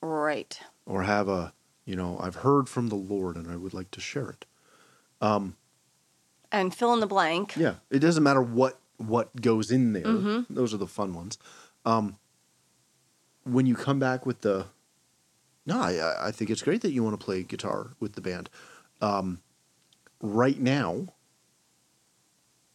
Right. 0.00 0.58
or 0.86 1.02
have 1.02 1.28
a, 1.28 1.52
you 1.84 1.96
know, 1.96 2.18
I've 2.20 2.36
heard 2.36 2.68
from 2.68 2.88
the 2.88 2.94
Lord 2.96 3.36
and 3.36 3.48
I 3.50 3.56
would 3.56 3.74
like 3.74 3.90
to 3.92 4.00
share 4.00 4.30
it. 4.30 4.44
Um, 5.20 5.56
and 6.52 6.74
fill 6.74 6.92
in 6.94 7.00
the 7.00 7.06
blank. 7.06 7.54
Yeah, 7.56 7.74
it 7.90 7.98
doesn't 8.00 8.22
matter 8.22 8.42
what 8.42 8.78
what 8.96 9.40
goes 9.40 9.70
in 9.70 9.92
there. 9.94 10.44
Those 10.50 10.74
are 10.74 10.78
the 10.78 10.86
fun 10.86 11.14
ones. 11.14 11.38
Um, 11.86 12.18
when 13.44 13.64
you 13.64 13.74
come 13.74 13.98
back 13.98 14.26
with 14.26 14.42
the, 14.42 14.66
no, 15.64 15.80
I, 15.80 16.26
I 16.28 16.30
think 16.30 16.50
it's 16.50 16.60
great 16.60 16.82
that 16.82 16.90
you 16.92 17.02
want 17.02 17.18
to 17.18 17.24
play 17.24 17.42
guitar 17.42 17.92
with 17.98 18.12
the 18.12 18.20
band. 18.20 18.50
Um, 19.00 19.40
right 20.20 20.58
now, 20.58 21.08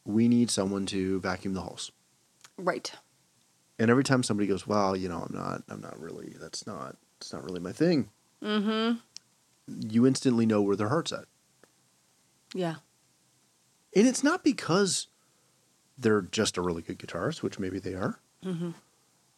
we 0.03 0.27
need 0.27 0.49
someone 0.49 0.85
to 0.87 1.19
vacuum 1.19 1.53
the 1.53 1.61
halls. 1.61 1.91
Right. 2.57 2.91
And 3.77 3.91
every 3.91 4.03
time 4.03 4.23
somebody 4.23 4.47
goes, 4.47 4.65
"Well, 4.65 4.95
you 4.95 5.09
know, 5.09 5.27
I'm 5.27 5.35
not, 5.35 5.63
I'm 5.67 5.81
not 5.81 5.99
really. 5.99 6.35
That's 6.39 6.65
not, 6.65 6.95
it's 7.17 7.33
not 7.33 7.43
really 7.43 7.59
my 7.59 7.73
thing." 7.73 8.09
Mm-hmm. 8.41 8.97
You 9.89 10.05
instantly 10.05 10.45
know 10.45 10.61
where 10.61 10.75
their 10.75 10.89
heart's 10.89 11.11
at. 11.11 11.25
Yeah. 12.53 12.75
And 13.95 14.07
it's 14.07 14.23
not 14.23 14.43
because 14.43 15.07
they're 15.97 16.21
just 16.21 16.57
a 16.57 16.61
really 16.61 16.81
good 16.81 16.99
guitarist, 16.99 17.41
which 17.41 17.59
maybe 17.59 17.79
they 17.79 17.95
are. 17.95 18.19
Mm-hmm. 18.43 18.71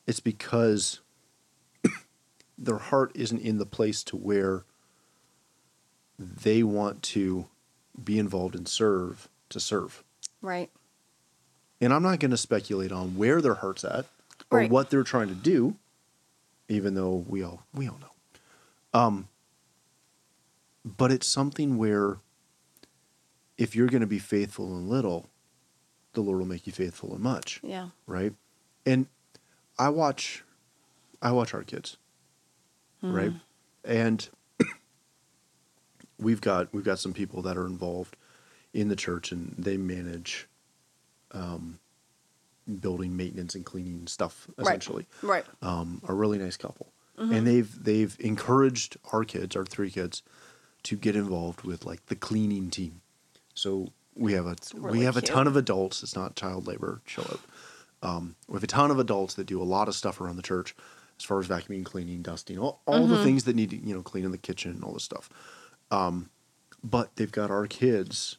It's 0.06 0.20
because 0.20 1.00
their 2.58 2.78
heart 2.78 3.12
isn't 3.16 3.40
in 3.40 3.58
the 3.58 3.66
place 3.66 4.04
to 4.06 4.18
where 4.18 4.66
they 6.20 6.64
want 6.64 7.04
to 7.04 7.48
be 8.04 8.20
involved 8.20 8.56
and 8.56 8.68
serve 8.68 9.28
to 9.50 9.60
serve. 9.60 10.04
Right. 10.42 10.70
And 11.82 11.94
I'm 11.94 12.04
not 12.04 12.20
going 12.20 12.32
to 12.32 12.38
speculate 12.38 12.92
on 12.92 13.16
where 13.18 13.42
their 13.42 13.56
heart's 13.56 13.84
at 13.84 14.06
or 14.50 14.60
Right. 14.60 14.70
what 14.70 14.90
they're 14.90 15.04
trying 15.04 15.28
to 15.30 15.36
do, 15.36 15.76
even 16.70 16.96
though 16.96 17.26
we 17.28 17.44
all 17.44 17.64
we 17.74 17.88
all 17.88 18.00
know. 18.00 19.00
Um, 19.00 19.28
but 20.86 21.12
it's 21.12 21.28
something 21.28 21.78
where 21.78 22.18
if 23.58 23.76
you're 23.76 23.88
going 23.88 24.02
to 24.02 24.08
be 24.08 24.20
faithful 24.20 24.76
in 24.78 24.88
little, 24.90 25.30
the 26.14 26.22
Lord 26.22 26.40
will 26.40 26.46
make 26.46 26.66
you 26.68 26.74
faithful 26.74 27.14
in 27.16 27.22
much, 27.22 27.60
Yeah. 27.64 27.90
right? 28.06 28.34
And 28.86 29.08
I 29.78 29.90
watch, 29.90 30.44
I 31.22 31.32
watch 31.32 31.54
our 31.54 31.64
kids, 31.64 31.98
right? 33.02 33.34
And 33.84 34.28
we've 36.20 36.42
got 36.42 36.74
we've 36.74 36.84
got 36.84 37.00
some 37.00 37.14
people 37.14 37.42
that 37.44 37.58
are 37.58 37.66
involved 37.66 38.16
in 38.74 38.90
the 38.90 38.96
church, 38.96 39.32
and 39.32 39.56
they 39.58 39.78
manage 39.78 40.48
um, 41.32 41.80
building 42.82 43.16
maintenance 43.16 43.56
and 43.56 43.66
cleaning 43.66 44.08
stuff 44.08 44.48
essentially 44.58 45.06
Right. 45.22 45.46
um, 45.62 46.02
a 46.08 46.14
really 46.14 46.38
nice 46.38 46.58
couple, 46.58 46.92
and 47.18 47.48
they've 47.48 47.84
they've 47.84 48.16
encouraged 48.20 48.98
our 49.12 49.24
kids, 49.24 49.56
our 49.56 49.66
three 49.66 49.90
kids, 49.90 50.22
to 50.84 50.96
get 50.96 51.16
involved 51.16 51.62
with 51.64 51.86
like 51.86 52.06
the 52.08 52.16
cleaning 52.16 52.70
team. 52.70 53.02
So 53.54 53.92
we 54.16 54.34
have 54.34 54.46
a 54.48 54.56
we 54.74 54.80
really 54.80 55.06
have 55.06 55.18
a 55.18 55.22
ton 55.22 55.48
of 55.48 55.56
adults. 55.56 56.04
It's 56.04 56.16
not 56.16 56.36
child 56.36 56.68
labor. 56.68 57.02
Chill 57.06 57.26
out. 57.30 57.40
Um, 58.04 58.36
we 58.48 58.54
have 58.56 58.64
a 58.64 58.68
ton 58.68 58.92
of 58.92 59.00
adults 59.00 59.34
that 59.36 59.48
do 59.48 59.60
a 59.62 59.64
lot 59.66 59.88
of 59.88 59.96
stuff 59.96 60.22
around 60.22 60.36
the 60.36 60.44
church, 60.44 60.76
as 61.18 61.26
far 61.26 61.40
as 61.40 61.48
vacuuming, 61.48 61.84
cleaning, 61.84 62.22
dusting, 62.22 62.60
all, 62.60 62.82
all 62.86 63.08
the 63.08 63.24
things 63.24 63.46
that 63.46 63.56
need 63.56 63.72
to, 63.72 63.78
you 63.78 63.96
know 63.96 64.04
cleaning 64.04 64.32
the 64.32 64.38
kitchen 64.38 64.72
and 64.72 64.84
all 64.84 64.94
this 64.94 65.04
stuff. 65.04 65.30
Um, 65.92 66.30
but 66.84 67.16
they've 67.16 67.32
got 67.32 67.50
our 67.52 67.68
kids 67.68 68.38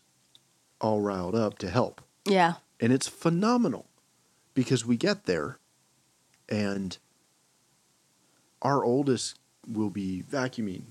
all 0.80 1.00
riled 1.00 1.34
up 1.34 1.58
to 1.58 1.70
help 1.70 2.00
Yeah. 2.24 2.54
and 2.80 2.92
it's 2.92 3.08
phenomenal 3.08 3.86
because 4.54 4.84
we 4.86 4.96
get 4.96 5.24
there 5.24 5.58
and 6.48 6.96
our 8.62 8.84
oldest 8.84 9.38
will 9.66 9.90
be 9.90 10.22
vacuuming 10.30 10.84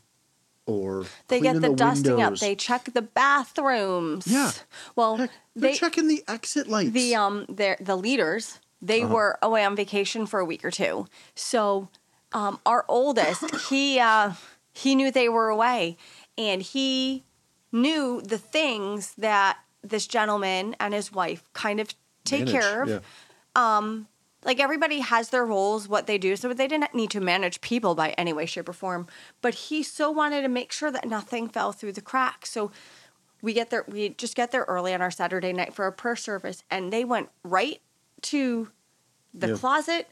or 0.66 1.06
They 1.30 1.40
get 1.40 1.54
cleaning 1.54 1.72
the, 1.72 1.76
dusting 1.78 2.22
up. 2.22 2.36
They 2.38 2.56
check 2.56 2.90
the 2.94 3.02
bathrooms. 3.02 4.28
Yeah. 4.28 4.52
Well, 4.96 5.18
Heck, 5.18 5.32
they're 5.56 5.72
they 5.72 5.78
checking 5.78 6.08
the 6.10 6.24
exit 6.28 6.68
lights. 6.68 6.92
the 6.92 7.16
um 7.16 7.46
their 7.50 7.78
the 7.80 7.96
leaders 7.96 8.60
they 8.82 9.04
Uh-huh. 9.04 9.14
were 9.14 9.40
away 9.42 9.64
on 9.64 9.76
vacation 9.76 10.26
for 10.26 10.40
a 10.40 10.46
week 10.46 10.64
or 10.66 10.72
two. 10.72 11.08
So 11.36 11.88
um 12.34 12.60
our 12.66 12.84
oldest 12.90 13.56
he 13.70 14.00
uh 14.00 14.34
he 14.74 14.94
knew 14.96 15.10
they 15.12 15.30
were 15.30 15.48
away 15.50 15.98
and 16.38 16.62
he 16.62 17.24
knew 17.72 18.22
the 18.22 18.38
things 18.38 19.14
that 19.16 19.58
this 19.82 20.08
gentleman 20.08 20.76
and 20.80 20.94
his 20.94 21.12
wife 21.12 21.44
kind 21.54 21.80
of 21.80 21.94
take 22.24 22.46
Manage, 22.46 22.52
care 22.54 22.84
of. 22.84 22.90
yeah. 22.90 23.00
Um, 23.56 24.08
like 24.44 24.60
everybody 24.60 25.00
has 25.00 25.30
their 25.30 25.46
roles, 25.46 25.88
what 25.88 26.08
they 26.08 26.18
do. 26.18 26.36
So 26.36 26.54
they 26.54 26.68
didn't 26.68 26.94
need 26.94 27.10
to 27.12 27.20
manage 27.20 27.60
people 27.62 27.96
by 27.96 28.12
any 28.12 28.32
way, 28.34 28.46
shape, 28.46 28.70
or 28.70 28.74
form. 28.74 29.08
But 29.42 29.56
he 29.56 29.84
so 29.84 30.12
wanted 30.12 30.42
to 30.44 30.48
make 30.48 30.72
sure 30.72 30.92
that 30.92 31.08
nothing 31.08 31.50
fell 31.50 31.72
through 31.72 31.94
the 31.94 32.02
cracks. 32.02 32.52
So 32.52 32.72
we 33.42 33.54
get 33.54 33.70
there, 33.70 33.84
we 33.88 34.10
just 34.10 34.36
get 34.36 34.52
there 34.52 34.64
early 34.68 34.94
on 34.94 35.02
our 35.02 35.12
Saturday 35.12 35.54
night 35.54 35.74
for 35.74 35.86
a 35.88 35.92
prayer 35.92 36.16
service, 36.16 36.64
and 36.70 36.94
they 36.94 37.04
went 37.04 37.30
right 37.44 37.82
to 38.24 38.72
the 39.34 39.50
Yeah. 39.50 39.56
closet 39.56 40.08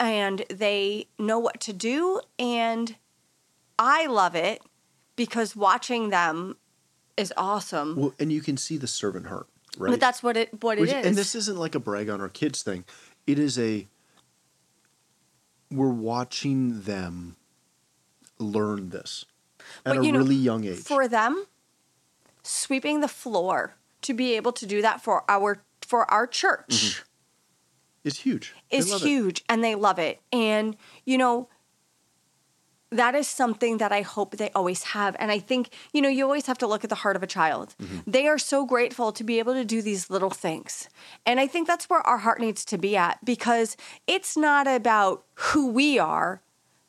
and 0.00 0.44
they 0.50 1.06
know 1.18 1.38
what 1.38 1.60
to 1.60 1.72
do. 1.72 2.20
And 2.38 2.96
I 3.78 4.06
love 4.06 4.34
it 4.34 4.62
because 5.16 5.54
watching 5.56 6.10
them 6.10 6.56
is 7.16 7.32
awesome. 7.36 7.96
Well, 7.96 8.14
and 8.18 8.32
you 8.32 8.40
can 8.40 8.56
see 8.56 8.76
the 8.76 8.86
servant 8.86 9.26
heart, 9.26 9.46
right? 9.76 9.90
But 9.90 10.00
that's 10.00 10.22
what 10.22 10.36
it 10.36 10.62
what 10.62 10.78
it 10.78 10.82
Which- 10.82 10.90
is. 10.92 11.06
And 11.06 11.16
this 11.16 11.34
isn't 11.34 11.58
like 11.58 11.74
a 11.74 11.80
brag 11.80 12.08
on 12.08 12.20
our 12.20 12.28
kids 12.28 12.62
thing. 12.62 12.84
It 13.26 13.38
is 13.38 13.58
a 13.58 13.86
we're 15.70 15.88
watching 15.88 16.82
them 16.82 17.36
learn 18.38 18.90
this 18.90 19.24
at 19.86 19.96
But, 19.96 20.04
a 20.04 20.12
know, 20.12 20.18
really 20.18 20.34
young 20.34 20.64
age. 20.64 20.80
for 20.80 21.08
them 21.08 21.46
sweeping 22.42 23.00
the 23.00 23.08
floor 23.08 23.74
to 24.02 24.12
be 24.12 24.34
able 24.36 24.52
to 24.52 24.66
do 24.66 24.82
that 24.82 25.02
for 25.02 25.24
our 25.30 25.62
for 25.80 26.10
our 26.10 26.26
church 26.26 26.68
mm-hmm. 26.68 27.04
is 28.04 28.18
huge. 28.20 28.54
Is 28.70 28.90
love 28.90 29.02
it. 29.02 29.06
huge 29.06 29.44
and 29.48 29.62
they 29.62 29.74
love 29.74 29.98
it 29.98 30.20
and 30.32 30.76
you 31.04 31.16
know 31.16 31.48
that 32.92 33.14
is 33.14 33.26
something 33.26 33.78
that 33.78 33.90
I 33.92 34.02
hope 34.02 34.36
they 34.36 34.50
always 34.54 34.82
have. 34.94 35.16
And 35.18 35.30
I 35.32 35.38
think, 35.38 35.70
you 35.92 36.00
know, 36.02 36.08
you 36.08 36.24
always 36.24 36.46
have 36.46 36.58
to 36.58 36.66
look 36.66 36.84
at 36.84 36.90
the 36.90 36.96
heart 36.96 37.16
of 37.16 37.22
a 37.22 37.26
child. 37.26 37.74
Mm-hmm. 37.82 38.10
They 38.10 38.26
are 38.28 38.38
so 38.38 38.64
grateful 38.66 39.12
to 39.12 39.24
be 39.24 39.38
able 39.38 39.54
to 39.54 39.64
do 39.64 39.82
these 39.82 40.10
little 40.10 40.30
things. 40.30 40.88
And 41.26 41.40
I 41.40 41.46
think 41.46 41.66
that's 41.66 41.88
where 41.90 42.06
our 42.06 42.18
heart 42.18 42.40
needs 42.40 42.64
to 42.66 42.78
be 42.78 42.96
at 42.96 43.24
because 43.24 43.76
it's 44.06 44.36
not 44.36 44.66
about 44.66 45.24
who 45.34 45.70
we 45.70 45.98
are 45.98 46.42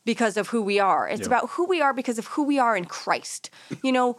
because 0.06 0.36
of 0.36 0.50
who 0.50 0.62
we 0.62 0.80
are, 0.80 1.08
it's 1.08 1.22
Yeah. 1.22 1.28
about 1.28 1.50
who 1.52 1.66
we 1.66 1.82
are 1.82 1.94
because 1.94 2.20
of 2.20 2.28
who 2.28 2.44
we 2.44 2.60
are 2.60 2.76
in 2.76 2.84
Christ. 2.86 3.50
You 3.82 3.94
know, 3.94 4.18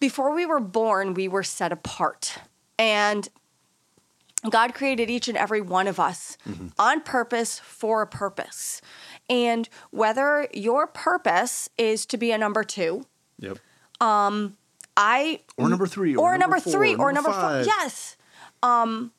before 0.00 0.32
we 0.34 0.46
were 0.46 0.60
born, 0.60 1.12
we 1.12 1.28
were 1.28 1.42
set 1.42 1.72
apart. 1.72 2.38
And 2.78 3.28
God 4.48 4.74
created 4.74 5.10
each 5.10 5.28
and 5.28 5.36
every 5.36 5.60
one 5.60 5.86
of 5.88 5.98
us 5.98 6.38
on 6.78 7.00
purpose 7.02 7.58
for 7.58 8.00
a 8.02 8.06
purpose. 8.06 8.80
And 9.28 9.68
whether 9.90 10.48
your 10.54 10.86
purpose 10.86 11.68
is 11.76 12.06
to 12.06 12.16
be 12.16 12.30
a 12.32 12.38
number 12.38 12.62
two, 12.64 13.06
Yep. 13.38 13.58
I 14.00 15.40
Or 15.56 15.68
number 15.68 15.86
three. 15.86 16.16
or, 16.16 16.38
number, 16.38 16.58
four, 16.60 16.72
three 16.72 16.94
or 16.94 17.12
number 17.12 17.30
four, 17.32 17.40
five. 17.40 17.66
yes. 17.66 18.16
Um, 18.62 19.12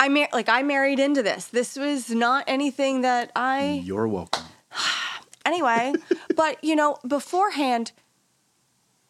I 0.00 0.08
mar- 0.08 0.28
like 0.32 0.48
I 0.48 0.62
married 0.62 0.98
into 0.98 1.22
this. 1.22 1.46
This 1.46 1.76
was 1.76 2.10
not 2.10 2.44
anything 2.46 3.02
that 3.02 3.30
I 3.36 3.82
You're 3.84 4.08
welcome. 4.08 4.44
anyway. 5.44 5.92
but 6.34 6.62
you 6.64 6.74
know, 6.74 6.98
beforehand, 7.06 7.92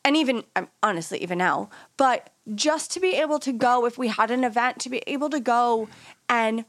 and 0.05 0.17
even 0.17 0.45
um, 0.57 0.69
honestly, 0.83 1.23
even 1.23 1.39
now, 1.39 1.71
but 1.97 2.31
just 2.55 2.91
to 2.93 3.01
be 3.01 3.15
able 3.15 3.39
to 3.39 3.53
go, 3.53 3.87
if 3.87 3.97
we 3.97 4.09
had 4.09 4.31
an 4.31 4.45
event, 4.45 4.79
to 4.81 4.91
be 4.91 5.03
able 5.07 5.31
to 5.31 5.41
go 5.41 5.89
and. 6.29 6.65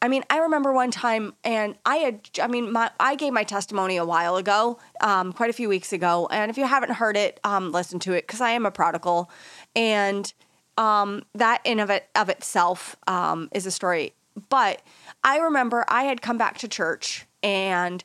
I 0.00 0.08
mean, 0.08 0.22
I 0.30 0.38
remember 0.38 0.72
one 0.72 0.92
time, 0.92 1.34
and 1.42 1.74
I 1.84 1.96
had, 1.96 2.20
I 2.40 2.46
mean, 2.46 2.70
my, 2.70 2.90
I 3.00 3.16
gave 3.16 3.32
my 3.32 3.42
testimony 3.42 3.96
a 3.96 4.04
while 4.04 4.36
ago, 4.36 4.78
um, 5.00 5.32
quite 5.32 5.50
a 5.50 5.52
few 5.52 5.68
weeks 5.68 5.92
ago. 5.92 6.28
And 6.30 6.50
if 6.50 6.56
you 6.56 6.66
haven't 6.66 6.92
heard 6.92 7.16
it, 7.16 7.40
um, 7.42 7.72
listen 7.72 7.98
to 8.00 8.12
it 8.12 8.26
because 8.26 8.40
I 8.40 8.50
am 8.50 8.64
a 8.64 8.70
prodigal. 8.70 9.28
And 9.74 10.32
um, 10.76 11.24
that 11.34 11.60
in 11.64 11.80
of 11.80 11.90
it 11.90 12.08
of 12.14 12.28
itself 12.28 12.96
um, 13.06 13.50
is 13.52 13.66
a 13.66 13.70
story. 13.70 14.14
But 14.48 14.80
I 15.24 15.38
remember 15.38 15.84
I 15.88 16.04
had 16.04 16.22
come 16.22 16.38
back 16.38 16.58
to 16.58 16.68
church, 16.68 17.26
and 17.42 18.04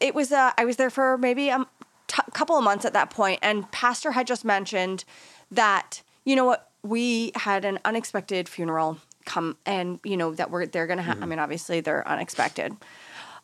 it 0.00 0.14
was 0.14 0.32
uh, 0.32 0.50
I 0.58 0.64
was 0.64 0.76
there 0.76 0.90
for 0.90 1.16
maybe 1.16 1.50
um, 1.50 1.68
t- 2.08 2.22
couple 2.32 2.58
of 2.58 2.64
months 2.64 2.84
at 2.84 2.92
that 2.92 3.10
point, 3.10 3.38
and 3.40 3.70
Pastor 3.70 4.10
had 4.10 4.26
just 4.26 4.44
mentioned 4.44 5.04
that 5.52 6.02
you 6.24 6.34
know 6.34 6.44
what 6.44 6.72
we 6.82 7.30
had 7.36 7.64
an 7.64 7.78
unexpected 7.84 8.48
funeral 8.48 8.98
come, 9.24 9.56
and 9.66 10.00
you 10.04 10.16
know 10.16 10.34
that 10.34 10.50
we're 10.50 10.66
they're 10.66 10.86
gonna 10.86 11.02
have. 11.02 11.22
I 11.22 11.26
mean, 11.26 11.38
obviously 11.38 11.80
they're 11.80 12.06
unexpected, 12.06 12.76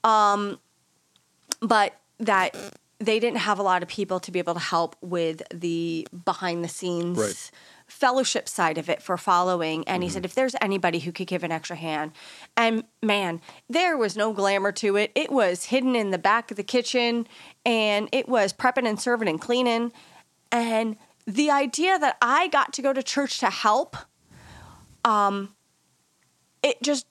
um, 0.05 0.59
but 1.61 1.95
that 2.19 2.55
they 2.99 3.19
didn't 3.19 3.39
have 3.39 3.59
a 3.59 3.63
lot 3.63 3.83
of 3.83 3.89
people 3.89 4.21
to 4.21 4.31
be 4.31 4.39
able 4.39 4.55
to 4.55 4.61
help 4.61 4.95
with 5.01 5.43
the 5.55 6.07
behind 6.25 6.63
the 6.63 6.69
scenes 6.69 7.19
Right. 7.19 7.51
fellowship 7.87 8.47
side 8.47 8.77
of 8.77 8.91
it 8.91 9.01
for 9.01 9.17
following. 9.17 9.89
And 9.89 10.03
he 10.03 10.11
said, 10.11 10.27
if 10.27 10.35
there's 10.35 10.55
anybody 10.61 10.99
who 10.99 11.11
could 11.11 11.27
give 11.27 11.43
an 11.43 11.51
extra 11.51 11.77
hand, 11.77 12.13
and 12.59 12.85
man, 13.03 13.41
there 13.71 13.97
was 13.97 14.17
no 14.19 14.35
glamour 14.35 14.71
to 14.73 14.97
it. 14.97 15.13
It 15.15 15.33
was 15.33 15.65
hidden 15.65 15.97
in 15.97 16.11
the 16.11 16.19
back 16.19 16.51
of 16.51 16.59
the 16.59 16.63
kitchen, 16.63 17.27
and 17.65 18.09
it 18.13 18.29
was 18.29 18.53
prepping 18.53 18.87
and 18.87 19.01
serving 19.01 19.29
and 19.29 19.41
cleaning. 19.41 19.93
And 20.53 20.97
the 21.27 21.51
idea 21.51 21.99
that 21.99 22.19
I 22.21 22.49
got 22.49 22.75
to 22.75 22.83
go 22.83 22.93
to 22.93 23.03
church 23.03 23.39
to 23.39 23.49
help, 23.49 23.97
um, 25.07 25.55
it 26.63 26.83
just 26.83 27.07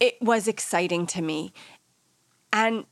it 0.00 0.20
was 0.20 0.48
exciting 0.48 1.06
to 1.06 1.22
me. 1.22 1.52
And 2.52 2.84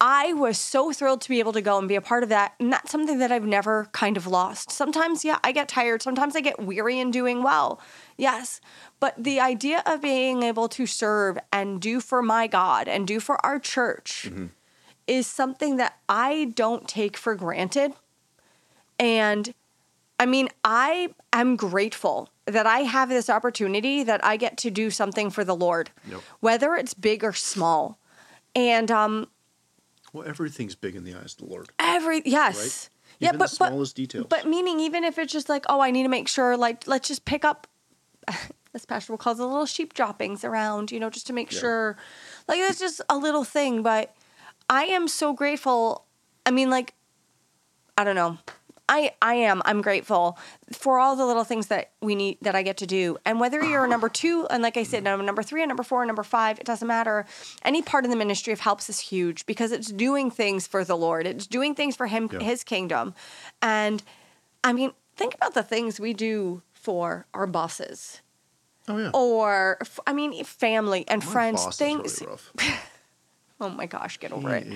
I 0.00 0.32
was 0.32 0.58
so 0.58 0.92
thrilled 0.92 1.20
to 1.22 1.28
be 1.28 1.40
able 1.40 1.52
to 1.52 1.60
go 1.60 1.78
and 1.78 1.86
be 1.86 1.94
a 1.94 2.00
part 2.00 2.22
of 2.22 2.30
that. 2.30 2.54
And 2.58 2.72
that's 2.72 2.90
something 2.90 3.18
that 3.18 3.30
I've 3.30 3.44
never 3.44 3.88
kind 3.92 4.16
of 4.16 4.26
lost. 4.26 4.70
Sometimes, 4.70 5.24
yeah, 5.26 5.38
I 5.44 5.52
get 5.52 5.68
tired. 5.68 6.00
Sometimes 6.00 6.34
I 6.34 6.40
get 6.40 6.58
weary 6.58 6.98
in 6.98 7.10
doing 7.10 7.42
well. 7.42 7.80
Yes. 8.16 8.62
But 8.98 9.22
the 9.22 9.40
idea 9.40 9.82
of 9.84 10.00
being 10.00 10.42
able 10.42 10.68
to 10.70 10.86
serve 10.86 11.38
and 11.52 11.82
do 11.82 12.00
for 12.00 12.22
my 12.22 12.46
God 12.46 12.88
and 12.88 13.06
do 13.06 13.20
for 13.20 13.44
our 13.44 13.58
church 13.58 14.26
mm-hmm. 14.26 14.46
is 15.06 15.26
something 15.26 15.76
that 15.76 15.98
I 16.08 16.52
don't 16.54 16.88
take 16.88 17.18
for 17.18 17.34
granted. 17.34 17.92
And 18.98 19.52
I 20.18 20.24
mean, 20.24 20.48
I 20.64 21.14
am 21.32 21.56
grateful 21.56 22.30
that 22.50 22.66
I 22.66 22.80
have 22.80 23.08
this 23.08 23.30
opportunity 23.30 24.02
that 24.02 24.24
I 24.24 24.36
get 24.36 24.56
to 24.58 24.70
do 24.70 24.90
something 24.90 25.30
for 25.30 25.44
the 25.44 25.54
Lord, 25.56 25.90
Yep. 26.08 26.20
whether 26.40 26.74
it's 26.74 26.94
big 26.94 27.24
or 27.24 27.32
small. 27.32 27.98
And 28.54 28.90
um, 28.90 29.28
Well, 30.12 30.26
everything's 30.26 30.74
big 30.74 30.96
in 30.96 31.04
the 31.04 31.14
eyes 31.14 31.32
of 31.32 31.38
the 31.38 31.46
Lord. 31.46 31.68
Every 31.78 32.22
yes. 32.24 32.56
Right? 32.58 32.88
Yeah, 33.18 33.28
Even 33.28 33.38
the 33.38 33.56
but 33.58 33.72
but 33.78 33.94
details. 33.94 34.26
But 34.28 34.46
meaning 34.46 34.80
even 34.80 35.04
if 35.04 35.18
it's 35.18 35.32
just 35.32 35.48
like, 35.48 35.64
oh, 35.68 35.80
I 35.80 35.90
need 35.90 36.04
to 36.04 36.08
make 36.08 36.28
sure 36.28 36.56
like 36.56 36.86
let's 36.86 37.06
just 37.08 37.24
pick 37.24 37.44
up 37.44 37.66
this 38.72 38.84
pastor 38.84 39.12
will 39.12 39.18
call 39.18 39.34
the 39.34 39.46
little 39.46 39.66
sheep 39.66 39.94
droppings 39.94 40.44
around, 40.44 40.90
you 40.90 41.00
know, 41.00 41.10
just 41.10 41.26
to 41.26 41.32
make 41.32 41.52
Yeah. 41.52 41.58
sure. 41.60 41.96
Like 42.48 42.58
it's 42.60 42.78
just 42.78 43.00
a 43.08 43.16
little 43.16 43.44
thing, 43.44 43.82
but 43.82 44.14
I 44.68 44.84
am 44.84 45.08
so 45.08 45.32
grateful. 45.32 46.06
I 46.46 46.50
mean, 46.50 46.70
like, 46.70 46.94
I 47.98 48.04
don't 48.04 48.14
know. 48.14 48.38
I, 48.92 49.12
I 49.22 49.34
am. 49.34 49.62
I'm 49.64 49.82
grateful 49.82 50.36
for 50.72 50.98
all 50.98 51.14
the 51.14 51.24
little 51.24 51.44
things 51.44 51.68
that 51.68 51.92
we 52.02 52.16
need 52.16 52.38
that 52.42 52.56
I 52.56 52.62
get 52.62 52.76
to 52.78 52.86
do. 52.86 53.16
And 53.24 53.38
whether 53.38 53.62
you're 53.62 53.84
a 53.84 53.88
number 53.88 54.08
two, 54.08 54.48
and 54.50 54.64
like 54.64 54.76
I 54.76 54.82
said, 54.82 55.06
I'm 55.06 55.20
a 55.20 55.22
number 55.22 55.44
three, 55.44 55.62
a 55.62 55.66
number 55.66 55.84
four, 55.84 56.02
a 56.02 56.06
number 56.06 56.24
five, 56.24 56.58
it 56.58 56.66
doesn't 56.66 56.88
matter. 56.88 57.24
Any 57.64 57.82
part 57.82 58.04
of 58.04 58.10
the 58.10 58.16
ministry 58.16 58.52
of 58.52 58.60
helps 58.60 58.90
is 58.90 58.98
huge 58.98 59.46
because 59.46 59.70
it's 59.70 59.92
doing 59.92 60.28
things 60.30 60.66
for 60.66 60.82
the 60.84 60.96
Lord. 60.96 61.26
It's 61.26 61.46
doing 61.46 61.74
things 61.76 61.94
for 61.94 62.08
Him, 62.08 62.28
Yeah. 62.32 62.40
His 62.40 62.64
kingdom. 62.64 63.14
And 63.62 64.02
I 64.64 64.72
mean, 64.72 64.90
think 65.16 65.36
about 65.36 65.54
the 65.54 65.62
things 65.62 66.00
we 66.00 66.12
do 66.12 66.62
for 66.72 67.26
our 67.32 67.46
bosses 67.46 68.20
Oh 68.88 68.98
yeah. 68.98 69.10
or 69.14 69.78
I 70.06 70.12
mean, 70.12 70.42
family 70.44 71.04
and 71.06 71.24
My 71.24 71.30
friends. 71.30 71.64
Things. 71.76 72.20
really 72.20 72.32
rough. 72.32 72.52
Oh 73.60 73.68
my 73.68 73.86
gosh, 73.86 74.18
get 74.18 74.32
over 74.32 74.54
it. 74.54 74.66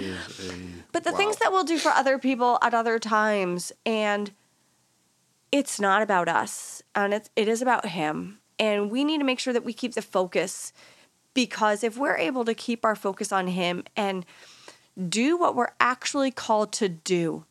But 0.92 1.04
the 1.04 1.12
wow. 1.12 1.16
things 1.16 1.36
that 1.36 1.50
we'll 1.52 1.64
do 1.64 1.78
for 1.78 1.90
other 1.90 2.18
people 2.18 2.58
at 2.60 2.74
other 2.74 2.98
times, 2.98 3.72
and 3.86 4.30
it's 5.50 5.80
not 5.80 6.02
about 6.02 6.28
us, 6.28 6.82
and 6.94 7.14
it's 7.14 7.30
it 7.34 7.48
is 7.48 7.62
about 7.62 7.86
him. 7.86 8.38
And 8.58 8.90
we 8.90 9.02
need 9.02 9.18
to 9.18 9.24
make 9.24 9.38
sure 9.40 9.52
that 9.52 9.64
we 9.64 9.72
keep 9.72 9.94
the 9.94 10.02
focus, 10.02 10.72
because 11.32 11.82
if 11.82 11.96
we're 11.96 12.16
able 12.16 12.44
to 12.44 12.54
keep 12.54 12.84
our 12.84 12.94
focus 12.94 13.32
on 13.32 13.48
him 13.48 13.84
and 13.96 14.24
do 15.08 15.36
what 15.36 15.56
we're 15.56 15.72
actually 15.80 16.30
called 16.30 16.70
to 16.72 16.88
do, 16.88 17.44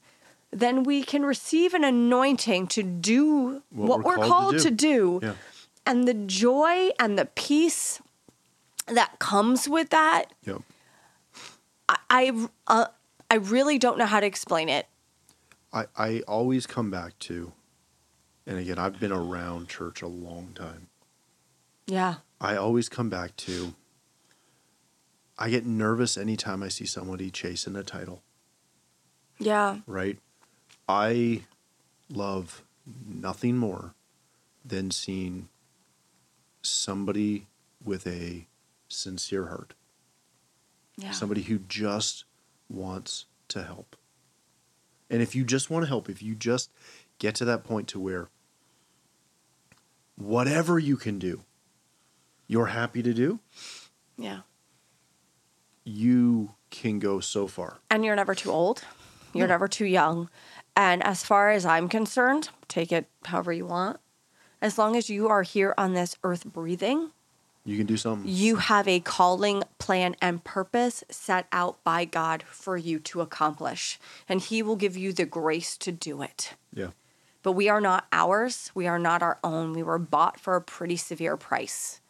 then 0.52 0.84
we 0.84 1.04
can 1.04 1.26
receive 1.26 1.74
an 1.74 1.84
anointing 1.84 2.68
to 2.68 2.84
do 2.84 3.64
what, 3.70 4.04
we're, 4.04 4.18
called, 4.18 4.60
to 4.60 4.72
do. 4.72 5.20
Yeah. 5.22 5.34
And 5.86 6.08
the 6.08 6.14
joy 6.14 6.92
and 7.00 7.20
the 7.20 7.26
peace 7.26 8.02
that 8.88 9.20
comes 9.20 9.68
with 9.68 9.90
that 9.90 10.32
Yep. 10.46 10.62
I 12.10 12.30
I, 12.30 12.48
uh, 12.68 12.86
I 13.30 13.36
really 13.36 13.78
don't 13.80 13.98
know 13.98 14.06
how 14.06 14.20
to 14.20 14.26
explain 14.26 14.70
it. 14.70 14.88
I, 15.72 15.86
I 15.98 16.20
always 16.28 16.68
come 16.68 16.92
back 16.92 17.18
to, 17.20 17.52
and 18.46 18.58
again, 18.60 18.78
I've 18.78 19.00
been 19.00 19.12
around 19.12 19.70
church 19.70 20.02
a 20.02 20.08
long 20.08 20.52
time. 20.54 20.88
Yeah. 21.88 22.16
I 22.40 22.56
always 22.56 22.90
come 22.90 23.10
back 23.10 23.36
to, 23.38 23.74
I 25.38 25.50
get 25.50 25.66
nervous 25.66 26.16
anytime 26.18 26.62
I 26.62 26.68
see 26.68 26.86
somebody 26.86 27.32
chasing 27.32 27.76
a 27.76 27.84
title, 27.84 28.22
Yeah. 29.40 29.78
right? 29.88 30.20
I 30.88 31.42
love 32.10 32.62
nothing 33.08 33.58
more 33.58 33.96
than 34.64 34.92
seeing 34.92 35.50
somebody 36.62 37.48
with 37.84 38.06
a 38.06 38.46
sincere 38.90 39.48
heart, 39.48 39.74
Yeah. 40.98 41.12
somebody 41.12 41.42
who 41.42 41.60
just 41.60 42.26
wants 42.70 43.26
to 43.50 43.64
help. 43.64 43.96
And 45.10 45.22
if 45.22 45.36
you 45.36 45.44
just 45.44 45.70
want 45.70 45.84
to 45.84 45.88
help, 45.88 46.10
if 46.10 46.22
you 46.22 46.36
just 46.36 46.72
get 47.20 47.36
to 47.36 47.46
that 47.46 47.64
point 47.64 47.88
to 47.90 48.00
where 48.00 48.30
whatever 50.16 50.80
you 50.80 50.98
can 50.98 51.20
do, 51.20 51.44
you're 52.48 52.68
happy 52.68 53.02
to 53.02 53.14
do, 53.14 53.40
yeah. 54.18 54.42
you 55.84 56.54
can 56.70 57.00
go 57.00 57.20
so 57.20 57.48
far. 57.48 57.80
And 57.90 58.04
you're 58.06 58.16
never 58.16 58.36
too 58.36 58.52
old. 58.52 58.84
You're 59.34 59.48
never 59.48 59.68
too 59.68 59.86
young. 59.86 60.30
And 60.76 61.04
as 61.04 61.24
far 61.24 61.50
as 61.50 61.66
I'm 61.66 61.90
concerned, 61.90 62.50
take 62.68 62.92
it 62.92 63.08
however 63.26 63.52
you 63.52 63.66
want. 63.66 64.00
As 64.62 64.78
long 64.78 64.96
as 64.96 65.10
you 65.10 65.28
are 65.28 65.44
here 65.44 65.74
on 65.78 65.94
this 65.94 66.16
earth 66.24 66.46
breathing, 66.46 67.12
You 67.66 67.78
can 67.78 67.86
do 67.86 67.96
something. 67.96 68.30
you 68.30 68.58
have 68.58 68.88
a 68.90 69.00
calling, 69.00 69.64
plan, 69.80 70.16
and 70.22 70.44
purpose 70.44 71.04
set 71.10 71.48
out 71.54 71.82
by 71.86 72.04
God 72.04 72.44
for 72.44 72.76
you 72.76 73.00
to 73.00 73.22
accomplish. 73.22 73.98
And 74.28 74.42
He 74.42 74.62
will 74.62 74.76
give 74.76 74.98
you 74.98 75.14
the 75.14 75.26
grace 75.26 75.78
to 75.78 75.92
do 75.94 76.22
it. 76.22 76.56
Yeah. 76.74 76.90
But 77.42 77.54
we 77.54 77.70
are 77.70 77.80
not 77.82 78.06
ours. 78.12 78.70
We 78.76 78.86
are 78.88 79.00
not 79.00 79.22
our 79.22 79.40
own. 79.44 79.72
We 79.74 79.84
were 79.84 80.00
bought 80.00 80.40
for 80.40 80.56
a 80.58 80.62
pretty 80.62 80.98
severe 80.98 81.38
price. 81.38 82.02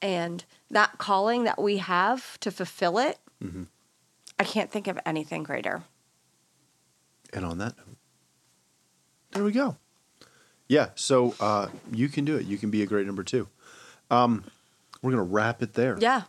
And 0.00 0.44
that 0.70 0.98
calling 0.98 1.44
that 1.44 1.60
we 1.60 1.78
have 1.78 2.38
to 2.40 2.50
fulfill 2.52 2.98
it, 2.98 3.18
Mhm. 3.42 3.66
I 4.38 4.44
can't 4.44 4.70
think 4.70 4.86
of 4.86 4.98
anything 5.04 5.42
greater. 5.42 5.82
And 7.32 7.44
on 7.44 7.58
that 7.58 7.76
note, 7.76 7.96
there 9.32 9.42
we 9.44 9.52
go. 9.52 9.76
Yeah. 10.68 10.90
So 10.94 11.34
uh, 11.40 11.68
you 11.92 12.08
can 12.08 12.24
do 12.24 12.36
it. 12.36 12.46
You 12.46 12.58
can 12.58 12.70
be 12.70 12.82
a 12.82 12.86
great 12.86 13.06
number 13.06 13.22
two. 13.24 13.48
Um, 14.10 14.44
we're 15.02 15.10
going 15.10 15.26
to 15.26 15.30
wrap 15.30 15.62
it 15.62 15.74
there. 15.74 15.98
Yeah. 16.00 16.22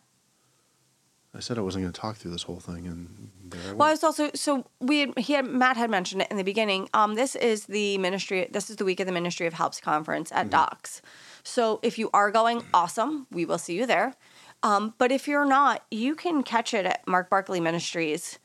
I 1.35 1.39
said 1.39 1.57
I 1.57 1.61
wasn't 1.61 1.83
going 1.83 1.93
to 1.93 1.99
talk 1.99 2.17
through 2.17 2.29
this 2.31 2.43
whole 2.43 2.59
thing, 2.59 2.85
and 2.85 3.31
there 3.45 3.71
I 3.71 3.73
Well, 3.73 3.87
I 3.87 3.91
was 3.91 4.03
also 4.03 4.29
so 4.35 4.67
we 4.79 4.99
had, 4.99 5.17
he 5.17 5.33
had 5.33 5.45
Matt 5.45 5.77
had 5.77 5.89
mentioned 5.89 6.21
it 6.21 6.27
in 6.29 6.37
the 6.37 6.43
beginning. 6.43 6.89
Um, 6.93 7.15
this 7.15 7.35
is 7.35 7.65
the 7.65 7.97
ministry. 7.97 8.47
This 8.51 8.69
is 8.69 8.75
the 8.75 8.85
week 8.85 8.99
of 8.99 9.07
the 9.07 9.11
Ministry 9.11 9.47
of 9.47 9.53
Helps 9.53 9.81
conference 9.81 10.31
at 10.31 10.51
Docs. 10.51 11.01
So 11.43 11.79
if 11.81 11.97
you 11.97 12.11
are 12.13 12.29
going, 12.29 12.63
awesome. 12.71 13.25
We 13.31 13.45
will 13.45 13.57
see 13.57 13.73
you 13.75 13.87
there. 13.87 14.13
Um, 14.61 14.93
but 14.99 15.11
if 15.11 15.27
you're 15.27 15.45
not, 15.45 15.83
you 15.89 16.13
can 16.13 16.43
catch 16.43 16.73
it 16.73 16.85
at 16.85 17.07
Mark 17.07 17.31
Barkley 17.31 17.59
Ministries. 17.59 18.37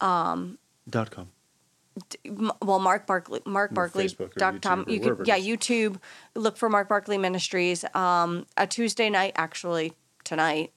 Um, 0.00 0.58
Dot 0.88 1.10
com. 1.10 1.30
Well, 2.60 2.80
Mark 2.80 3.06
Barkley, 3.06 3.40
Mark 3.46 3.72
Barkley 3.72 4.08
dot 4.36 4.60
com. 4.62 4.84
You 4.88 4.98
could, 4.98 5.26
yeah. 5.26 5.38
YouTube. 5.38 6.00
Look 6.34 6.56
for 6.56 6.68
Mark 6.68 6.88
Barkley 6.88 7.18
Ministries. 7.18 7.84
Um, 7.94 8.46
a 8.56 8.66
Tuesday 8.66 9.10
night, 9.10 9.32
actually 9.36 9.92
tonight, 10.24 10.72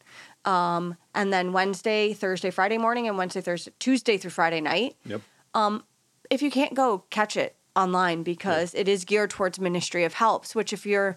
um, 0.46 0.96
and 1.16 1.34
then 1.34 1.54
Wednesday, 1.54 2.14
Thursday, 2.14 2.52
Friday 2.52 2.78
morning, 2.78 3.08
and 3.08 3.18
Wednesday, 3.18 3.42
Thursday, 3.42 3.72
Tuesday 3.80 4.18
through 4.18 4.32
Friday 4.32 4.62
night. 4.62 4.96
Yep. 5.06 5.22
Um, 5.54 5.84
if 6.30 6.42
you 6.42 6.52
can't 6.52 6.76
go, 6.76 7.06
catch 7.10 7.36
it 7.36 7.56
online 7.76 8.22
because 8.22 8.76
it 8.76 8.88
is 8.88 9.06
geared 9.06 9.32
towards 9.32 9.60
ministry 9.60 10.04
of 10.04 10.14
helps. 10.14 10.54
Which, 10.54 10.72
if 10.72 10.86
you're, 10.86 11.16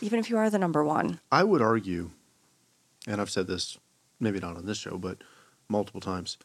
even 0.00 0.18
if 0.18 0.30
you 0.30 0.36
are 0.36 0.50
the 0.50 0.58
number 0.58 0.84
one, 0.84 1.20
I 1.30 1.44
would 1.44 1.62
argue, 1.62 2.10
and 3.06 3.20
I've 3.20 3.30
said 3.30 3.46
this 3.46 3.78
maybe 4.18 4.40
not 4.40 4.56
on 4.56 4.66
this 4.66 4.78
show, 4.78 4.98
but 4.98 5.18
multiple 5.68 6.00
times, 6.00 6.38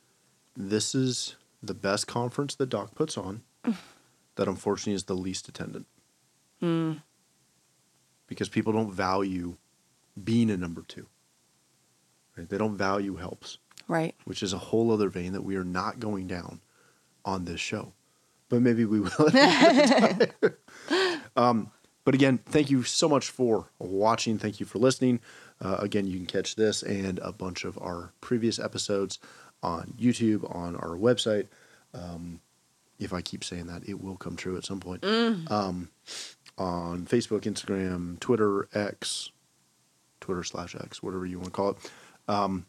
this 0.55 0.93
is 0.93 1.37
the 1.63 1.73
best 1.73 2.07
conference 2.07 2.55
that 2.55 2.69
Doc 2.69 2.93
puts 2.93 3.17
on 3.17 3.41
that 4.35 4.47
unfortunately 4.47 4.93
is 4.93 5.05
the 5.05 5.15
least 5.15 5.47
attended. 5.47 5.85
Because 8.27 8.49
people 8.49 8.73
don't 8.73 8.91
value 8.91 9.57
being 10.21 10.49
a 10.49 10.57
number 10.57 10.83
two. 10.87 11.07
Right? 12.37 12.47
They 12.47 12.57
don't 12.57 12.75
value 12.75 13.15
helps, 13.15 13.57
right? 13.87 14.15
which 14.25 14.41
is 14.41 14.53
a 14.53 14.57
whole 14.57 14.91
other 14.91 15.09
vein 15.09 15.33
that 15.33 15.43
we 15.43 15.55
are 15.55 15.63
not 15.63 15.99
going 15.99 16.27
down 16.27 16.61
on 17.25 17.45
this 17.45 17.59
show. 17.59 17.93
but 18.49 18.61
maybe 18.61 18.85
we 18.85 19.01
will. 19.01 19.11
um, 21.35 21.71
but 22.05 22.15
again, 22.15 22.39
thank 22.45 22.69
you 22.69 22.83
so 22.83 23.07
much 23.07 23.29
for 23.29 23.67
watching. 23.79 24.37
Thank 24.37 24.59
you 24.59 24.65
for 24.65 24.79
listening. 24.79 25.19
Uh, 25.61 25.77
again, 25.79 26.07
you 26.07 26.17
can 26.17 26.25
catch 26.25 26.55
this 26.55 26.83
and 26.83 27.19
a 27.19 27.31
bunch 27.31 27.65
of 27.65 27.77
our 27.77 28.11
previous 28.19 28.59
episodes 28.59 29.19
on 29.63 29.93
YouTube, 29.99 30.53
on 30.55 30.75
our 30.75 30.95
website. 30.95 31.47
Um, 31.93 32.39
if 32.99 33.13
I 33.13 33.21
keep 33.21 33.43
saying 33.43 33.67
that, 33.67 33.87
it 33.89 34.01
will 34.01 34.17
come 34.17 34.35
true 34.35 34.55
at 34.57 34.65
some 34.65 34.79
point. 34.79 35.03
Um, 35.03 35.89
on 36.57 37.05
Facebook, 37.05 37.41
Instagram, 37.41 38.19
Twitter, 38.19 38.67
X, 38.73 39.31
Twitter 40.21 40.43
slash 40.43 40.75
X, 40.75 41.01
whatever 41.01 41.25
you 41.25 41.37
want 41.37 41.47
to 41.47 41.51
call 41.51 41.69
it. 41.71 41.77
Um, 42.27 42.65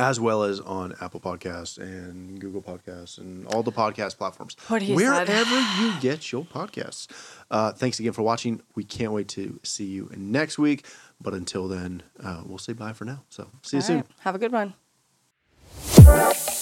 as 0.00 0.18
well 0.18 0.42
as 0.42 0.58
on 0.58 0.94
Apple 1.00 1.20
Podcasts 1.20 1.78
and 1.78 2.40
Google 2.40 2.60
Podcasts 2.60 3.18
and 3.18 3.46
all 3.46 3.62
the 3.62 3.70
podcast 3.70 4.18
platforms. 4.18 4.56
Wherever 4.68 5.26
said. 5.26 5.46
you 5.80 5.92
get 6.00 6.32
your 6.32 6.44
podcasts. 6.44 7.06
Uh, 7.50 7.70
thanks 7.72 8.00
again 8.00 8.12
for 8.12 8.22
watching. 8.22 8.60
We 8.74 8.82
can't 8.82 9.12
wait 9.12 9.28
to 9.28 9.60
see 9.62 9.84
you 9.86 10.10
next 10.16 10.58
week. 10.58 10.84
But 11.20 11.34
until 11.34 11.68
then, 11.68 12.02
uh, 12.22 12.42
we'll 12.44 12.58
say 12.58 12.72
bye 12.72 12.92
for 12.94 13.04
now. 13.04 13.22
So 13.28 13.48
see 13.62 13.76
you 13.76 13.80
All 13.82 13.86
soon. 13.86 13.96
right. 13.98 14.06
Have 14.20 14.34
a 14.34 14.38
good 14.38 14.52
one. 14.52 14.74
Bye. 16.06 16.55